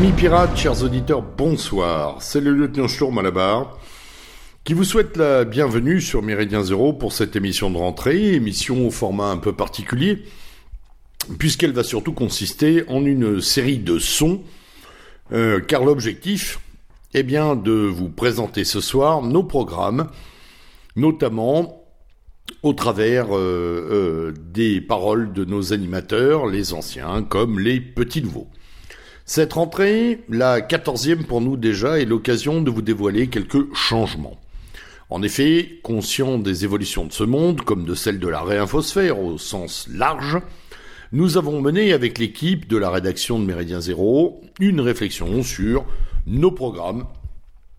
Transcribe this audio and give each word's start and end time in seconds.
Amis 0.00 0.12
pirates, 0.12 0.56
chers 0.56 0.82
auditeurs, 0.82 1.20
bonsoir. 1.20 2.22
C'est 2.22 2.40
le 2.40 2.54
lieutenant 2.54 2.88
Sturm 2.88 3.18
à 3.18 3.22
la 3.22 3.30
barre 3.30 3.78
qui 4.64 4.72
vous 4.72 4.84
souhaite 4.84 5.18
la 5.18 5.44
bienvenue 5.44 6.00
sur 6.00 6.22
Méridien 6.22 6.62
Zéro 6.64 6.94
pour 6.94 7.12
cette 7.12 7.36
émission 7.36 7.68
de 7.68 7.76
rentrée, 7.76 8.32
émission 8.32 8.86
au 8.86 8.90
format 8.90 9.28
un 9.28 9.36
peu 9.36 9.52
particulier, 9.52 10.22
puisqu'elle 11.38 11.74
va 11.74 11.82
surtout 11.82 12.14
consister 12.14 12.82
en 12.88 13.04
une 13.04 13.42
série 13.42 13.76
de 13.76 13.98
sons, 13.98 14.40
euh, 15.32 15.60
car 15.60 15.84
l'objectif 15.84 16.60
est 17.12 17.22
bien 17.22 17.54
de 17.54 17.70
vous 17.70 18.08
présenter 18.08 18.64
ce 18.64 18.80
soir 18.80 19.20
nos 19.20 19.44
programmes, 19.44 20.08
notamment 20.96 21.84
au 22.62 22.72
travers 22.72 23.36
euh, 23.36 24.32
euh, 24.32 24.34
des 24.50 24.80
paroles 24.80 25.34
de 25.34 25.44
nos 25.44 25.74
animateurs, 25.74 26.46
les 26.46 26.72
anciens 26.72 27.22
comme 27.22 27.58
les 27.58 27.82
petits 27.82 28.22
nouveaux. 28.22 28.48
Cette 29.32 29.52
rentrée, 29.52 30.24
la 30.28 30.60
quatorzième 30.60 31.22
pour 31.22 31.40
nous 31.40 31.56
déjà, 31.56 32.00
est 32.00 32.04
l'occasion 32.04 32.62
de 32.62 32.68
vous 32.68 32.82
dévoiler 32.82 33.28
quelques 33.28 33.72
changements. 33.76 34.36
En 35.08 35.22
effet, 35.22 35.78
conscient 35.84 36.36
des 36.36 36.64
évolutions 36.64 37.04
de 37.04 37.12
ce 37.12 37.22
monde, 37.22 37.60
comme 37.60 37.84
de 37.84 37.94
celle 37.94 38.18
de 38.18 38.26
la 38.26 38.42
réinfosphère 38.42 39.20
au 39.20 39.38
sens 39.38 39.86
large, 39.88 40.38
nous 41.12 41.38
avons 41.38 41.60
mené 41.60 41.92
avec 41.92 42.18
l'équipe 42.18 42.66
de 42.66 42.76
la 42.76 42.90
rédaction 42.90 43.38
de 43.38 43.44
Méridien 43.44 43.80
Zéro 43.80 44.40
une 44.58 44.80
réflexion 44.80 45.44
sur 45.44 45.84
nos 46.26 46.50
programmes, 46.50 47.06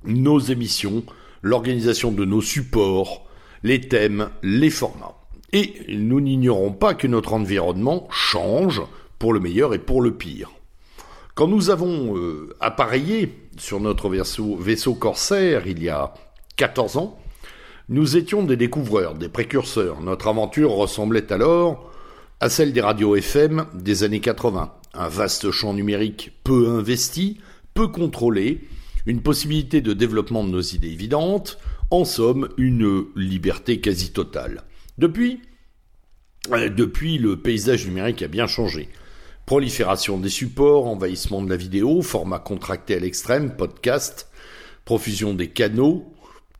nos 0.05 0.39
émissions, 0.39 1.03
l'organisation 1.41 2.13
de 2.13 2.23
nos 2.23 2.41
supports, 2.41 3.27
les 3.61 3.81
thèmes, 3.81 4.29
les 4.41 4.69
formats. 4.69 5.17
Et 5.51 5.73
nous 5.89 6.21
n'ignorons 6.21 6.71
pas 6.71 6.93
que 6.93 7.07
notre 7.07 7.33
environnement 7.33 8.07
change 8.09 8.81
pour 9.19 9.33
le 9.33 9.41
meilleur 9.41 9.73
et 9.73 9.79
pour 9.79 10.01
le 10.01 10.13
pire. 10.13 10.49
Quand 11.41 11.47
nous 11.47 11.71
avons 11.71 12.15
euh, 12.17 12.55
appareillé 12.59 13.33
sur 13.57 13.79
notre 13.79 14.09
vaisseau, 14.09 14.57
vaisseau 14.57 14.93
corsaire 14.93 15.65
il 15.65 15.81
y 15.81 15.89
a 15.89 16.13
14 16.57 16.97
ans, 16.97 17.17
nous 17.89 18.15
étions 18.15 18.43
des 18.43 18.57
découvreurs, 18.57 19.15
des 19.15 19.27
précurseurs. 19.27 20.01
Notre 20.01 20.27
aventure 20.27 20.69
ressemblait 20.69 21.33
alors 21.33 21.91
à 22.41 22.49
celle 22.49 22.73
des 22.73 22.81
radios 22.81 23.15
FM 23.15 23.65
des 23.73 24.03
années 24.03 24.19
80. 24.19 24.71
Un 24.93 25.09
vaste 25.09 25.49
champ 25.49 25.73
numérique 25.73 26.31
peu 26.43 26.69
investi, 26.69 27.39
peu 27.73 27.87
contrôlé, 27.87 28.61
une 29.07 29.23
possibilité 29.23 29.81
de 29.81 29.93
développement 29.93 30.43
de 30.43 30.51
nos 30.51 30.61
idées 30.61 30.91
évidentes, 30.91 31.57
en 31.89 32.05
somme 32.05 32.49
une 32.57 33.05
liberté 33.15 33.81
quasi 33.81 34.11
totale. 34.11 34.61
Depuis, 34.99 35.41
euh, 36.51 36.69
depuis 36.69 37.17
le 37.17 37.37
paysage 37.37 37.87
numérique 37.87 38.21
a 38.21 38.27
bien 38.27 38.45
changé. 38.45 38.89
Prolifération 39.51 40.17
des 40.17 40.29
supports, 40.29 40.87
envahissement 40.87 41.41
de 41.41 41.49
la 41.49 41.57
vidéo, 41.57 42.01
format 42.01 42.39
contracté 42.39 42.95
à 42.95 42.99
l'extrême, 42.99 43.57
podcast, 43.57 44.29
profusion 44.85 45.33
des 45.33 45.49
canaux, 45.49 46.05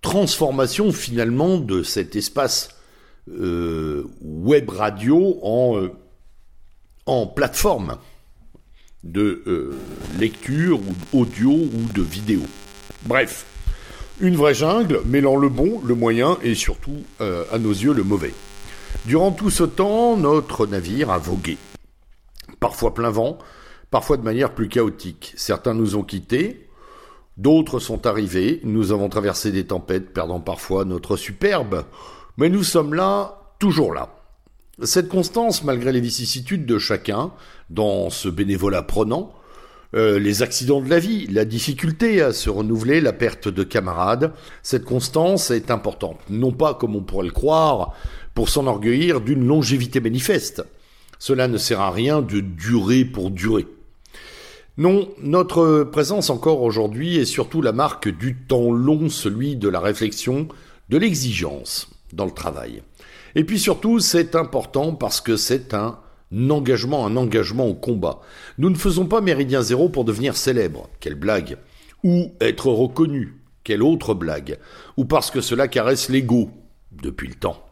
transformation 0.01 0.91
finalement 0.91 1.57
de 1.57 1.83
cet 1.83 2.17
espace 2.17 2.75
euh, 3.29 4.03
web 4.21 4.69
radio 4.69 5.39
en, 5.41 5.77
euh, 5.77 7.25
plateforme 7.33 7.95
de 9.05 9.41
euh, 9.47 9.73
lecture 10.19 10.81
ou 10.81 10.93
d'audio 11.13 11.51
ou 11.51 11.93
de 11.93 12.01
vidéo. 12.01 12.41
Bref, 13.03 13.45
une 14.19 14.35
vraie 14.35 14.53
jungle 14.53 14.99
mêlant 15.05 15.37
le 15.37 15.47
bon, 15.47 15.79
le 15.85 15.95
moyen 15.95 16.37
et 16.43 16.55
surtout, 16.55 17.03
à 17.21 17.57
nos 17.57 17.71
yeux, 17.71 17.93
le 17.93 18.03
mauvais. 18.03 18.33
Durant 19.05 19.31
tout 19.31 19.49
ce 19.49 19.63
temps, 19.63 20.17
notre 20.17 20.67
navire 20.67 21.09
a 21.09 21.19
vogué 21.19 21.57
parfois 22.61 22.93
plein 22.93 23.09
vent, 23.09 23.39
parfois 23.89 24.15
de 24.15 24.23
manière 24.23 24.53
plus 24.53 24.69
chaotique. 24.69 25.33
Certains 25.35 25.73
nous 25.73 25.97
ont 25.97 26.03
quittés, 26.03 26.69
d'autres 27.35 27.79
sont 27.79 28.07
arrivés, 28.07 28.61
nous 28.63 28.93
avons 28.93 29.09
traversé 29.09 29.51
des 29.51 29.65
tempêtes, 29.65 30.13
perdant 30.13 30.39
parfois 30.39 30.85
notre 30.85 31.17
superbe, 31.17 31.83
mais 32.37 32.47
nous 32.47 32.63
sommes 32.63 32.93
là, 32.93 33.41
toujours 33.59 33.93
là. 33.93 34.15
Cette 34.83 35.09
constance, 35.09 35.63
malgré 35.63 35.91
les 35.91 35.99
vicissitudes 35.99 36.65
de 36.65 36.79
chacun, 36.79 37.31
dans 37.69 38.09
ce 38.09 38.29
bénévolat 38.29 38.83
prenant, 38.83 39.33
euh, 39.93 40.19
les 40.19 40.41
accidents 40.41 40.81
de 40.81 40.89
la 40.89 40.99
vie, 40.99 41.27
la 41.27 41.45
difficulté 41.45 42.21
à 42.21 42.31
se 42.31 42.49
renouveler, 42.49 43.01
la 43.01 43.11
perte 43.11 43.47
de 43.47 43.63
camarades, 43.63 44.33
cette 44.63 44.85
constance 44.85 45.51
est 45.51 45.71
importante. 45.71 46.19
Non 46.29 46.51
pas, 46.51 46.75
comme 46.75 46.95
on 46.95 47.01
pourrait 47.01 47.25
le 47.25 47.31
croire, 47.31 47.93
pour 48.33 48.49
s'enorgueillir 48.49 49.19
d'une 49.19 49.45
longévité 49.45 49.99
manifeste. 49.99 50.63
Cela 51.21 51.47
ne 51.47 51.59
sert 51.59 51.79
à 51.79 51.91
rien 51.91 52.23
de 52.23 52.39
durer 52.39 53.05
pour 53.05 53.29
durer. 53.29 53.67
Non, 54.79 55.07
notre 55.21 55.83
présence 55.83 56.31
encore 56.31 56.63
aujourd'hui 56.63 57.17
est 57.17 57.25
surtout 57.25 57.61
la 57.61 57.73
marque 57.73 58.09
du 58.09 58.35
temps 58.35 58.71
long, 58.71 59.07
celui 59.07 59.55
de 59.55 59.69
la 59.69 59.79
réflexion, 59.79 60.47
de 60.89 60.97
l'exigence 60.97 61.91
dans 62.11 62.25
le 62.25 62.31
travail. 62.31 62.81
Et 63.35 63.43
puis 63.43 63.59
surtout, 63.59 63.99
c'est 63.99 64.33
important 64.33 64.95
parce 64.95 65.21
que 65.21 65.37
c'est 65.37 65.75
un 65.75 65.99
engagement, 66.49 67.05
un 67.05 67.15
engagement 67.15 67.67
au 67.67 67.75
combat. 67.75 68.21
Nous 68.57 68.71
ne 68.71 68.75
faisons 68.75 69.05
pas 69.05 69.21
Méridien 69.21 69.61
Zéro 69.61 69.89
pour 69.89 70.05
devenir 70.05 70.35
célèbre, 70.35 70.89
quelle 70.99 71.13
blague, 71.13 71.59
ou 72.03 72.31
être 72.41 72.65
reconnu, 72.65 73.43
quelle 73.63 73.83
autre 73.83 74.15
blague, 74.15 74.57
ou 74.97 75.05
parce 75.05 75.29
que 75.29 75.41
cela 75.41 75.67
caresse 75.67 76.09
l'ego, 76.09 76.49
depuis 76.91 77.27
le 77.27 77.35
temps. 77.35 77.63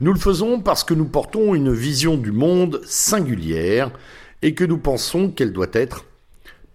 Nous 0.00 0.12
le 0.12 0.20
faisons 0.20 0.60
parce 0.60 0.84
que 0.84 0.94
nous 0.94 1.06
portons 1.06 1.56
une 1.56 1.72
vision 1.72 2.16
du 2.16 2.30
monde 2.30 2.80
singulière 2.84 3.90
et 4.42 4.54
que 4.54 4.64
nous 4.64 4.78
pensons 4.78 5.28
qu'elle 5.28 5.52
doit 5.52 5.66
être 5.72 6.04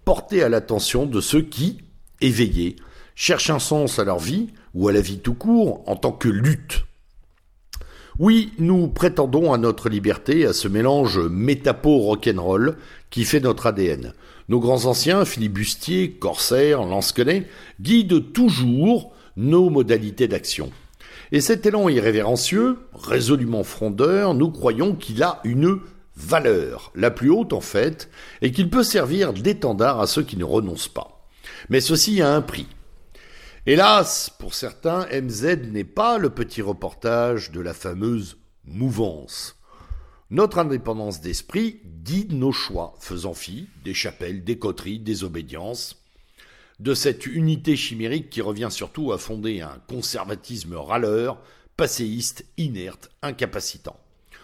portée 0.04 0.44
à 0.44 0.50
l'attention 0.50 1.06
de 1.06 1.22
ceux 1.22 1.42
qui, 1.42 1.78
éveillés, 2.20 2.76
cherchent 3.16 3.50
un 3.50 3.60
sens 3.60 3.98
à 3.98 4.04
leur 4.04 4.20
vie 4.20 4.50
ou 4.74 4.90
à 4.90 4.92
la 4.92 5.00
vie 5.00 5.20
tout 5.20 5.36
court 5.36 5.84
en 5.88 5.96
tant 5.96 6.12
que 6.12 6.28
lutte. 6.28 6.84
Oui, 8.20 8.52
nous 8.60 8.90
prétendons 8.90 9.54
à 9.54 9.58
notre 9.58 9.88
liberté, 9.88 10.46
à 10.46 10.52
ce 10.52 10.68
mélange 10.68 11.18
métapo 11.18 12.00
rock'n'roll 12.00 12.76
qui 13.10 13.24
fait 13.24 13.40
notre 13.40 13.68
ADN. 13.68 14.14
Nos 14.50 14.60
grands 14.60 14.84
anciens, 14.84 15.24
Philippe 15.24 15.54
Bustier, 15.54 16.12
Corsair, 16.12 16.84
Lansquenet, 16.84 17.48
guident 17.80 18.34
toujours 18.34 19.14
nos 19.38 19.70
modalités 19.70 20.28
d'action. 20.28 20.72
Et 21.34 21.42
cet 21.42 21.66
élan 21.66 21.90
irrévérencieux, 21.90 22.78
résolument 22.94 23.64
frondeur, 23.64 24.36
nous 24.36 24.52
croyons 24.52 24.94
qu'il 24.96 25.24
a 25.24 25.42
une 25.44 25.80
valeur, 26.16 26.92
la 26.94 27.10
plus 27.10 27.32
haute 27.32 27.54
en 27.54 27.60
fait, 27.60 28.08
et 28.44 28.52
qu'il 28.52 28.70
peut 28.70 28.84
servir 28.84 29.34
d'étendard 29.34 30.00
à 30.00 30.06
ceux 30.06 30.22
qui 30.22 30.38
ne 30.38 30.44
renoncent 30.44 30.94
pas. 30.94 31.28
Mais 31.70 31.82
ceci 31.82 32.22
a 32.22 32.36
un 32.36 32.44
prix. 32.44 32.68
Hélas, 33.66 34.30
pour 34.38 34.54
certains, 34.54 35.08
MZ 35.08 35.72
n'est 35.72 35.84
pas 35.84 36.20
le 36.20 36.30
petit 36.30 36.62
reportage 36.62 37.50
de 37.50 37.62
la 37.62 37.74
fameuse 37.74 38.38
mouvance. 38.66 39.56
Notre 40.30 40.60
indépendance 40.60 41.20
d'esprit 41.20 41.82
guide 42.04 42.34
nos 42.34 42.52
choix, 42.52 42.94
faisant 43.00 43.34
fi 43.34 43.68
des 43.84 43.96
chapelles, 43.96 44.44
des 44.44 44.60
coteries, 44.60 45.00
des 45.00 45.24
obédiences, 45.24 46.03
de 46.83 46.94
cette 46.94 47.25
unité 47.25 47.77
chimérique 47.77 48.30
qui 48.30 48.41
revient 48.41 48.68
surtout 48.69 49.13
à 49.13 49.18
fonder 49.18 49.62
un 49.62 49.80
conservatisme 49.88 50.75
râleur, 50.75 51.38
passéiste, 51.77 52.44
inerte, 52.57 53.09
incapacitant. 53.21 53.97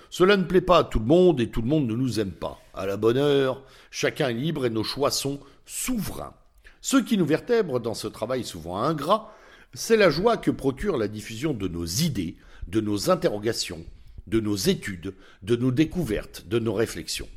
Cela 0.09 0.37
ne 0.37 0.45
plaît 0.45 0.61
pas 0.61 0.77
à 0.77 0.83
tout 0.85 0.99
le 0.99 1.05
monde 1.05 1.41
et 1.41 1.49
tout 1.49 1.61
le 1.61 1.67
monde 1.67 1.85
ne 1.85 1.95
nous 1.95 2.21
aime 2.21 2.31
pas. 2.31 2.61
À 2.73 2.85
la 2.85 2.95
bonne 2.95 3.17
heure, 3.17 3.61
chacun 3.91 4.29
est 4.29 4.33
libre 4.33 4.65
et 4.65 4.69
nos 4.69 4.85
choix 4.85 5.11
sont 5.11 5.41
souverains. 5.65 6.33
Ce 6.79 6.95
qui 6.95 7.17
nous 7.17 7.25
vertèbre 7.25 7.81
dans 7.81 7.93
ce 7.93 8.07
travail 8.07 8.45
souvent 8.45 8.77
ingrat, 8.77 9.35
c'est 9.73 9.97
la 9.97 10.09
joie 10.09 10.37
que 10.37 10.49
procure 10.49 10.97
la 10.97 11.09
diffusion 11.09 11.53
de 11.53 11.67
nos 11.67 11.85
idées, 11.85 12.37
de 12.69 12.79
nos 12.79 13.09
interrogations, 13.09 13.83
de 14.27 14.39
nos 14.39 14.55
études, 14.55 15.13
de 15.43 15.57
nos 15.57 15.71
découvertes, 15.71 16.47
de 16.47 16.57
nos 16.57 16.73
réflexions. 16.73 17.27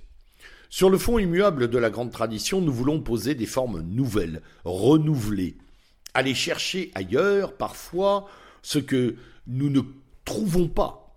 Sur 0.72 0.88
le 0.88 0.96
fond 0.96 1.18
immuable 1.18 1.68
de 1.68 1.76
la 1.76 1.90
grande 1.90 2.12
tradition, 2.12 2.62
nous 2.62 2.72
voulons 2.72 2.98
poser 2.98 3.34
des 3.34 3.44
formes 3.44 3.82
nouvelles, 3.82 4.40
renouvelées, 4.64 5.58
aller 6.14 6.32
chercher 6.32 6.90
ailleurs 6.94 7.58
parfois 7.58 8.26
ce 8.62 8.78
que 8.78 9.16
nous 9.46 9.68
ne 9.68 9.82
trouvons 10.24 10.68
pas 10.68 11.14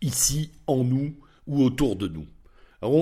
ici 0.00 0.52
en 0.66 0.84
nous 0.84 1.12
ou 1.46 1.62
autour 1.62 1.96
de 1.96 2.08
nous. 2.08 2.24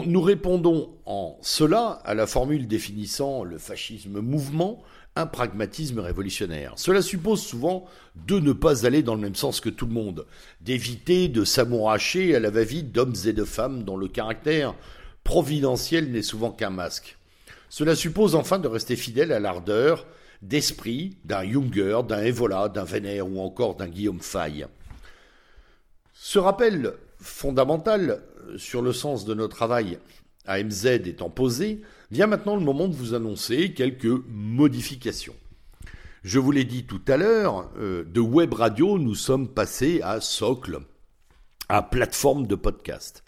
nous 0.06 0.20
répondons 0.20 0.96
en 1.06 1.38
cela 1.40 2.00
à 2.04 2.14
la 2.14 2.26
formule 2.26 2.66
définissant 2.66 3.44
le 3.44 3.58
fascisme 3.58 4.18
mouvement, 4.18 4.82
un 5.14 5.26
pragmatisme 5.26 6.00
révolutionnaire. 6.00 6.72
Cela 6.74 7.00
suppose 7.00 7.42
souvent 7.42 7.84
de 8.26 8.40
ne 8.40 8.52
pas 8.52 8.86
aller 8.86 9.04
dans 9.04 9.14
le 9.14 9.20
même 9.20 9.36
sens 9.36 9.60
que 9.60 9.68
tout 9.68 9.86
le 9.86 9.92
monde, 9.92 10.26
d'éviter 10.62 11.28
de 11.28 11.44
s'amouracher 11.44 12.34
à 12.34 12.40
la 12.40 12.50
va-vite 12.50 12.90
d'hommes 12.90 13.14
et 13.24 13.32
de 13.32 13.44
femmes 13.44 13.84
dont 13.84 13.96
le 13.96 14.08
caractère 14.08 14.74
providentiel 15.28 16.10
n'est 16.10 16.22
souvent 16.22 16.50
qu'un 16.50 16.70
masque. 16.70 17.18
Cela 17.68 17.94
suppose 17.94 18.34
enfin 18.34 18.58
de 18.58 18.66
rester 18.66 18.96
fidèle 18.96 19.30
à 19.30 19.38
l'ardeur 19.38 20.06
d'esprit 20.40 21.18
d'un 21.26 21.44
Junger, 21.46 22.00
d'un 22.08 22.22
Evola, 22.22 22.70
d'un 22.70 22.84
Vénère 22.84 23.30
ou 23.30 23.38
encore 23.38 23.74
d'un 23.74 23.88
Guillaume 23.88 24.22
Fay. 24.22 24.64
Ce 26.14 26.38
rappel 26.38 26.94
fondamental 27.20 28.22
sur 28.56 28.80
le 28.80 28.94
sens 28.94 29.26
de 29.26 29.34
nos 29.34 29.48
travail 29.48 29.98
AMZ 30.46 30.86
étant 30.86 31.28
posé, 31.28 31.82
vient 32.10 32.26
maintenant 32.26 32.56
le 32.56 32.64
moment 32.64 32.88
de 32.88 32.96
vous 32.96 33.12
annoncer 33.12 33.74
quelques 33.74 34.24
modifications. 34.30 35.36
Je 36.24 36.38
vous 36.38 36.52
l'ai 36.52 36.64
dit 36.64 36.84
tout 36.84 37.02
à 37.06 37.18
l'heure, 37.18 37.70
euh, 37.78 38.02
de 38.02 38.20
web 38.20 38.54
radio, 38.54 38.98
nous 38.98 39.14
sommes 39.14 39.48
passés 39.48 40.00
à 40.02 40.22
socle, 40.22 40.78
à 41.68 41.82
plateforme 41.82 42.46
de 42.46 42.54
podcast. 42.54 43.24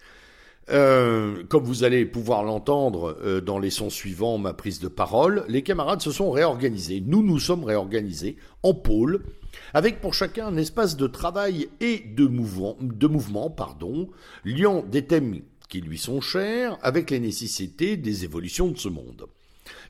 Euh, 0.69 1.43
comme 1.49 1.65
vous 1.65 1.83
allez 1.83 2.05
pouvoir 2.05 2.45
l'entendre 2.45 3.19
euh, 3.23 3.41
dans 3.41 3.59
les 3.59 3.71
sons 3.71 3.91
suivants, 3.91 4.39
ma 4.39 4.53
prise 4.53 4.79
de 4.79 4.89
parole, 4.89 5.45
les 5.49 5.63
camarades 5.63 6.03
se 6.03 6.13
sont 6.13 6.31
réorganisés. 6.31 7.03
Nous 7.05 7.23
nous 7.23 7.39
sommes 7.39 7.65
réorganisés 7.65 8.37
en 8.63 8.75
pôle, 8.75 9.25
avec 9.75 10.01
pour 10.01 10.15
chacun 10.15 10.47
un 10.47 10.57
espace 10.57 10.97
de 10.97 11.07
travail 11.07 11.69
et 11.81 11.99
de 11.99 12.27
mouvement, 12.27 12.77
de 12.81 13.07
mouvement 13.09 13.51
pardon, 13.51 14.11
liant 14.45 14.83
des 14.83 15.07
thèmes 15.07 15.41
qui 15.69 15.81
lui 15.81 15.99
sont 15.99 16.21
chers 16.21 16.79
avec 16.83 17.11
les 17.11 17.21
nécessités 17.21 17.97
des 17.97 18.25
évolutions 18.25 18.69
de 18.69 18.79
ce 18.79 18.89
monde. 18.89 19.27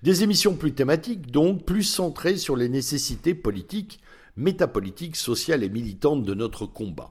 Des 0.03 0.23
émissions 0.23 0.55
plus 0.55 0.73
thématiques, 0.73 1.31
donc 1.31 1.65
plus 1.65 1.83
centrées 1.83 2.37
sur 2.37 2.57
les 2.57 2.69
nécessités 2.69 3.35
politiques, 3.35 4.01
métapolitiques, 4.37 5.17
sociales 5.17 5.63
et 5.63 5.69
militantes 5.69 6.25
de 6.25 6.35
notre 6.35 6.67
combat. 6.67 7.11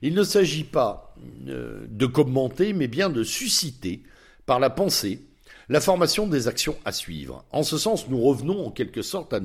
Il 0.00 0.14
ne 0.14 0.22
s'agit 0.22 0.64
pas 0.64 1.07
de 1.44 2.06
commenter, 2.06 2.72
mais 2.72 2.88
bien 2.88 3.10
de 3.10 3.22
susciter, 3.22 4.02
par 4.46 4.60
la 4.60 4.70
pensée, 4.70 5.26
la 5.68 5.80
formation 5.80 6.26
des 6.26 6.48
actions 6.48 6.76
à 6.84 6.92
suivre. 6.92 7.44
En 7.50 7.62
ce 7.62 7.78
sens, 7.78 8.08
nous 8.08 8.20
revenons 8.20 8.66
en 8.66 8.70
quelque 8.70 9.02
sorte 9.02 9.32
à, 9.34 9.40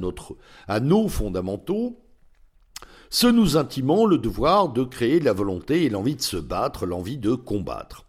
à 0.67 0.79
nos 0.79 1.07
fondamentaux, 1.07 1.99
ce 3.09 3.27
nous 3.27 3.57
intimant 3.57 4.05
le 4.05 4.17
devoir 4.17 4.69
de 4.69 4.83
créer 4.83 5.19
la 5.19 5.33
volonté 5.33 5.83
et 5.83 5.89
l'envie 5.89 6.15
de 6.15 6.21
se 6.21 6.37
battre, 6.37 6.85
l'envie 6.85 7.17
de 7.17 7.35
combattre. 7.35 8.05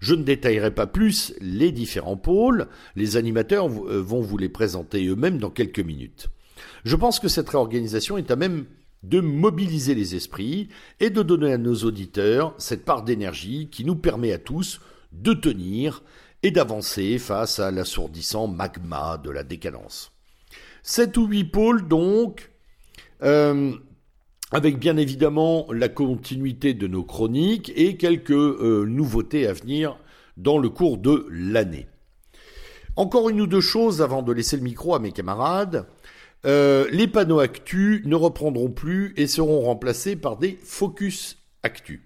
Je 0.00 0.14
ne 0.14 0.22
détaillerai 0.22 0.70
pas 0.70 0.86
plus 0.86 1.34
les 1.40 1.72
différents 1.72 2.16
pôles, 2.16 2.68
les 2.94 3.16
animateurs 3.16 3.66
euh, 3.66 4.00
vont 4.00 4.20
vous 4.20 4.38
les 4.38 4.48
présenter 4.48 5.04
eux-mêmes 5.06 5.38
dans 5.38 5.50
quelques 5.50 5.80
minutes. 5.80 6.28
Je 6.84 6.96
pense 6.96 7.18
que 7.18 7.28
cette 7.28 7.48
réorganisation 7.48 8.16
est 8.16 8.30
à 8.30 8.36
même 8.36 8.66
de 9.02 9.20
mobiliser 9.20 9.94
les 9.94 10.14
esprits 10.14 10.68
et 11.00 11.10
de 11.10 11.22
donner 11.22 11.52
à 11.52 11.58
nos 11.58 11.74
auditeurs 11.76 12.54
cette 12.58 12.84
part 12.84 13.02
d'énergie 13.02 13.68
qui 13.70 13.84
nous 13.84 13.96
permet 13.96 14.32
à 14.32 14.38
tous 14.38 14.80
de 15.12 15.32
tenir 15.32 16.02
et 16.42 16.50
d'avancer 16.50 17.18
face 17.18 17.58
à 17.58 17.70
l'assourdissant 17.70 18.46
magma 18.48 19.18
de 19.18 19.30
la 19.30 19.42
décadence. 19.42 20.12
Sept 20.82 21.16
ou 21.16 21.26
huit 21.26 21.44
pôles 21.44 21.86
donc, 21.86 22.50
euh, 23.22 23.72
avec 24.52 24.78
bien 24.78 24.96
évidemment 24.96 25.66
la 25.72 25.88
continuité 25.88 26.74
de 26.74 26.86
nos 26.86 27.04
chroniques 27.04 27.72
et 27.76 27.96
quelques 27.96 28.30
euh, 28.30 28.86
nouveautés 28.86 29.46
à 29.46 29.52
venir 29.52 29.98
dans 30.36 30.58
le 30.58 30.70
cours 30.70 30.98
de 30.98 31.26
l'année. 31.30 31.88
Encore 32.96 33.28
une 33.28 33.40
ou 33.40 33.46
deux 33.46 33.60
choses 33.60 34.02
avant 34.02 34.22
de 34.22 34.32
laisser 34.32 34.56
le 34.56 34.62
micro 34.62 34.94
à 34.94 34.98
mes 34.98 35.12
camarades. 35.12 35.86
Euh, 36.46 36.86
les 36.90 37.08
panneaux 37.08 37.40
actus 37.40 38.04
ne 38.04 38.14
reprendront 38.14 38.70
plus 38.70 39.12
et 39.16 39.26
seront 39.26 39.60
remplacés 39.60 40.16
par 40.16 40.36
des 40.36 40.58
focus 40.62 41.38
actus. 41.62 42.00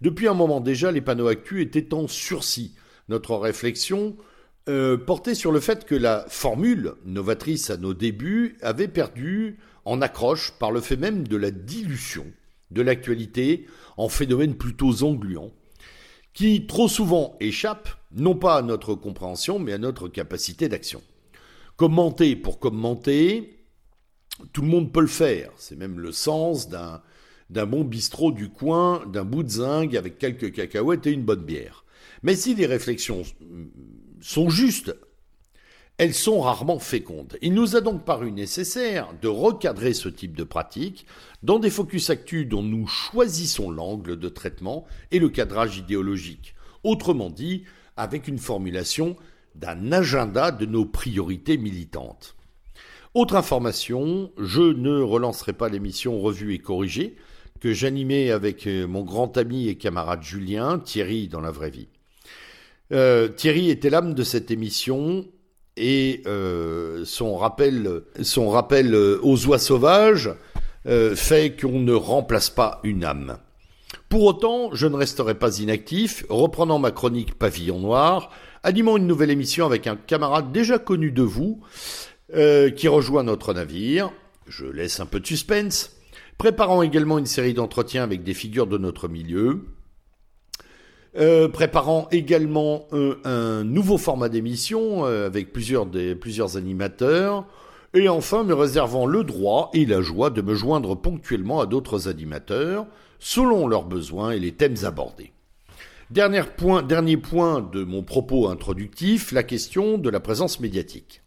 Depuis 0.00 0.28
un 0.28 0.34
moment 0.34 0.60
déjà, 0.60 0.90
les 0.92 1.00
panneaux 1.00 1.28
actus 1.28 1.62
étaient 1.62 1.94
en 1.94 2.08
sursis. 2.08 2.74
Notre 3.08 3.36
réflexion 3.36 4.16
euh, 4.68 4.96
portait 4.96 5.34
sur 5.34 5.52
le 5.52 5.60
fait 5.60 5.84
que 5.84 5.94
la 5.94 6.24
formule, 6.28 6.94
novatrice 7.04 7.70
à 7.70 7.76
nos 7.76 7.94
débuts, 7.94 8.56
avait 8.62 8.88
perdu 8.88 9.58
en 9.84 10.02
accroche 10.02 10.52
par 10.58 10.72
le 10.72 10.80
fait 10.80 10.96
même 10.96 11.26
de 11.28 11.36
la 11.36 11.50
dilution 11.50 12.26
de 12.70 12.82
l'actualité 12.82 13.66
en 13.96 14.08
phénomène 14.08 14.56
plutôt 14.56 15.04
engluant, 15.04 15.52
qui 16.34 16.66
trop 16.66 16.88
souvent 16.88 17.36
échappe 17.40 17.88
non 18.12 18.34
pas 18.34 18.56
à 18.56 18.62
notre 18.62 18.94
compréhension, 18.94 19.58
mais 19.58 19.72
à 19.72 19.78
notre 19.78 20.08
capacité 20.08 20.68
d'action. 20.68 21.02
Commenter 21.76 22.34
pour 22.36 22.58
commenter, 22.58 23.55
tout 24.52 24.62
le 24.62 24.68
monde 24.68 24.92
peut 24.92 25.00
le 25.00 25.06
faire. 25.06 25.50
C'est 25.56 25.76
même 25.76 25.98
le 25.98 26.12
sens 26.12 26.68
d'un, 26.68 27.00
bon 27.50 27.84
bistrot 27.84 28.32
du 28.32 28.48
coin, 28.48 29.06
d'un 29.06 29.24
bout 29.24 29.42
de 29.42 29.48
zinc 29.48 29.94
avec 29.94 30.18
quelques 30.18 30.52
cacahuètes 30.52 31.06
et 31.06 31.12
une 31.12 31.24
bonne 31.24 31.44
bière. 31.44 31.84
Mais 32.22 32.36
si 32.36 32.54
les 32.54 32.66
réflexions 32.66 33.22
sont 34.20 34.48
justes, 34.48 34.94
elles 35.98 36.14
sont 36.14 36.40
rarement 36.40 36.78
fécondes. 36.78 37.38
Il 37.40 37.54
nous 37.54 37.74
a 37.74 37.80
donc 37.80 38.04
paru 38.04 38.30
nécessaire 38.30 39.14
de 39.22 39.28
recadrer 39.28 39.94
ce 39.94 40.10
type 40.10 40.36
de 40.36 40.44
pratique 40.44 41.06
dans 41.42 41.58
des 41.58 41.70
focus 41.70 42.10
actus 42.10 42.46
dont 42.46 42.62
nous 42.62 42.86
choisissons 42.86 43.70
l'angle 43.70 44.18
de 44.18 44.28
traitement 44.28 44.84
et 45.10 45.18
le 45.18 45.30
cadrage 45.30 45.78
idéologique. 45.78 46.54
Autrement 46.84 47.30
dit, 47.30 47.64
avec 47.96 48.28
une 48.28 48.38
formulation 48.38 49.16
d'un 49.54 49.90
agenda 49.90 50.50
de 50.50 50.66
nos 50.66 50.84
priorités 50.84 51.56
militantes. 51.56 52.35
Autre 53.16 53.36
information, 53.36 54.30
je 54.36 54.60
ne 54.60 55.00
relancerai 55.00 55.54
pas 55.54 55.70
l'émission 55.70 56.20
Revue 56.20 56.52
et 56.52 56.58
Corrigée 56.58 57.16
que 57.60 57.72
j'animais 57.72 58.30
avec 58.30 58.66
euh, 58.66 58.86
mon 58.86 59.04
grand 59.04 59.38
ami 59.38 59.68
et 59.68 59.76
camarade 59.76 60.22
Julien, 60.22 60.78
Thierry 60.78 61.26
dans 61.26 61.40
la 61.40 61.50
vraie 61.50 61.70
vie. 61.70 61.88
Euh, 62.92 63.28
Thierry 63.28 63.70
était 63.70 63.88
l'âme 63.88 64.12
de 64.12 64.22
cette 64.22 64.50
émission 64.50 65.24
et 65.78 66.24
euh, 66.26 67.06
son 67.06 67.38
rappel, 67.38 68.02
son 68.20 68.50
rappel 68.50 68.94
aux 68.94 69.46
oies 69.46 69.58
sauvages 69.58 70.30
fait 70.84 71.56
qu'on 71.58 71.80
ne 71.80 71.94
remplace 71.94 72.50
pas 72.50 72.80
une 72.84 73.02
âme. 73.02 73.38
Pour 74.10 74.24
autant, 74.24 74.74
je 74.74 74.86
ne 74.86 74.94
resterai 74.94 75.34
pas 75.36 75.58
inactif, 75.58 76.26
reprenant 76.28 76.78
ma 76.78 76.90
chronique 76.90 77.38
Pavillon 77.38 77.80
Noir, 77.80 78.30
animant 78.62 78.98
une 78.98 79.06
nouvelle 79.06 79.30
émission 79.30 79.64
avec 79.64 79.86
un 79.86 79.96
camarade 79.96 80.52
déjà 80.52 80.78
connu 80.78 81.10
de 81.12 81.22
vous, 81.22 81.62
euh, 82.34 82.70
qui 82.70 82.88
rejoint 82.88 83.22
notre 83.22 83.54
navire. 83.54 84.10
Je 84.48 84.66
laisse 84.66 84.98
un 84.98 85.06
peu 85.06 85.20
de 85.20 85.26
suspense. 85.26 85.92
Préparant 86.38 86.82
également 86.82 87.18
une 87.18 87.26
série 87.26 87.54
d'entretiens 87.54 88.02
avec 88.02 88.24
des 88.24 88.34
figures 88.34 88.66
de 88.66 88.78
notre 88.78 89.06
milieu. 89.06 89.66
Euh, 91.16 91.48
préparant 91.48 92.08
également 92.10 92.88
euh, 92.92 93.16
un 93.24 93.62
nouveau 93.62 93.96
format 93.96 94.28
d'émission 94.28 95.04
avec 95.04 95.52
plusieurs, 95.52 95.86
animateurs. 96.56 97.46
Et 97.94 98.08
enfin 98.08 98.42
me 98.42 98.54
réservant 98.54 99.06
le 99.06 99.22
droit 99.22 99.70
et 99.72 99.86
la 99.86 100.02
joie 100.02 100.30
de 100.30 100.42
me 100.42 100.54
joindre 100.54 100.96
ponctuellement 100.96 101.60
à 101.60 101.66
d'autres 101.66 102.08
animateurs, 102.08 102.86
selon 103.20 103.68
leurs 103.68 103.84
besoins 103.84 104.32
et 104.32 104.40
les 104.40 104.52
thèmes 104.52 104.84
abordés. 104.84 105.32
Dernier 106.10 106.42
point 106.42 106.82
de 106.82 107.84
mon 107.84 108.02
propos 108.02 108.48
introductif, 108.48 109.30
la 109.30 109.44
question 109.44 109.96
de 109.96 110.10
la 110.10 110.20
présence 110.20 110.60
médiatique. 110.60 111.22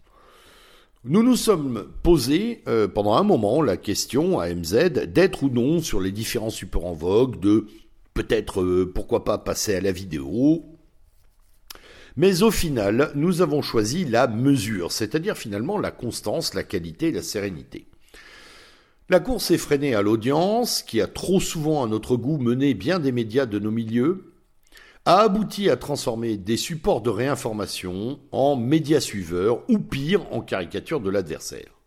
Nous 1.06 1.24
nous 1.24 1.38
sommes 1.38 1.88
posé 2.04 2.62
euh, 2.68 2.90
pendant 2.90 3.14
un 3.14 3.24
moment 3.24 3.62
la 3.62 3.78
question 3.78 4.38
à 4.38 4.54
MZ 4.54 4.90
d'être 5.08 5.44
ou 5.44 5.50
non 5.50 5.82
sur 5.82 6.02
les 6.02 6.12
différents 6.12 6.50
supports 6.50 6.86
en 6.86 6.94
vogue, 6.94 7.40
de 7.40 7.68
peut-être 8.14 8.62
euh, 8.62 8.92
pourquoi 8.94 9.24
pas 9.24 9.38
passer 9.38 9.76
à 9.76 9.80
la 9.80 9.94
vidéo. 9.94 10.66
Mais 12.18 12.44
au 12.44 12.52
final, 12.52 13.14
nous 13.16 13.42
avons 13.42 13.62
choisi 13.62 14.04
la 14.04 14.28
mesure, 14.28 14.92
c'est-à-dire 14.92 15.38
finalement 15.38 15.78
la 15.78 15.92
constance, 15.92 16.54
la 16.54 16.64
qualité 16.64 17.14
la 17.14 17.24
sérénité. 17.24 17.88
La 19.08 19.22
course 19.22 19.52
est 19.52 19.58
freinée 19.58 19.96
à 19.96 20.02
l'audience, 20.02 20.84
qui 20.84 21.00
a 21.00 21.08
trop 21.08 21.40
souvent 21.40 21.82
à 21.82 21.88
notre 21.88 22.18
goût 22.18 22.40
mené 22.40 22.74
bien 22.74 23.00
des 23.00 23.14
médias 23.14 23.46
de 23.46 23.58
nos 23.58 23.72
milieux, 23.72 24.29
a 25.06 25.22
abouti 25.22 25.70
à 25.70 25.78
transformer 25.78 26.38
des 26.38 26.58
supports 26.58 27.02
de 27.02 27.10
réinformation 27.10 28.20
en 28.32 28.56
médias 28.56 29.00
suiveurs 29.00 29.64
ou 29.70 29.80
pire 29.80 30.22
en 30.32 30.42
caricature 30.42 31.00
de 31.00 31.10
l'adversaire. 31.10 31.80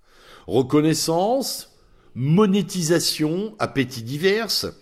Reconnaissance, 0.47 1.77
monétisation, 2.15 3.55
appétits 3.59 4.03
divers, 4.03 4.73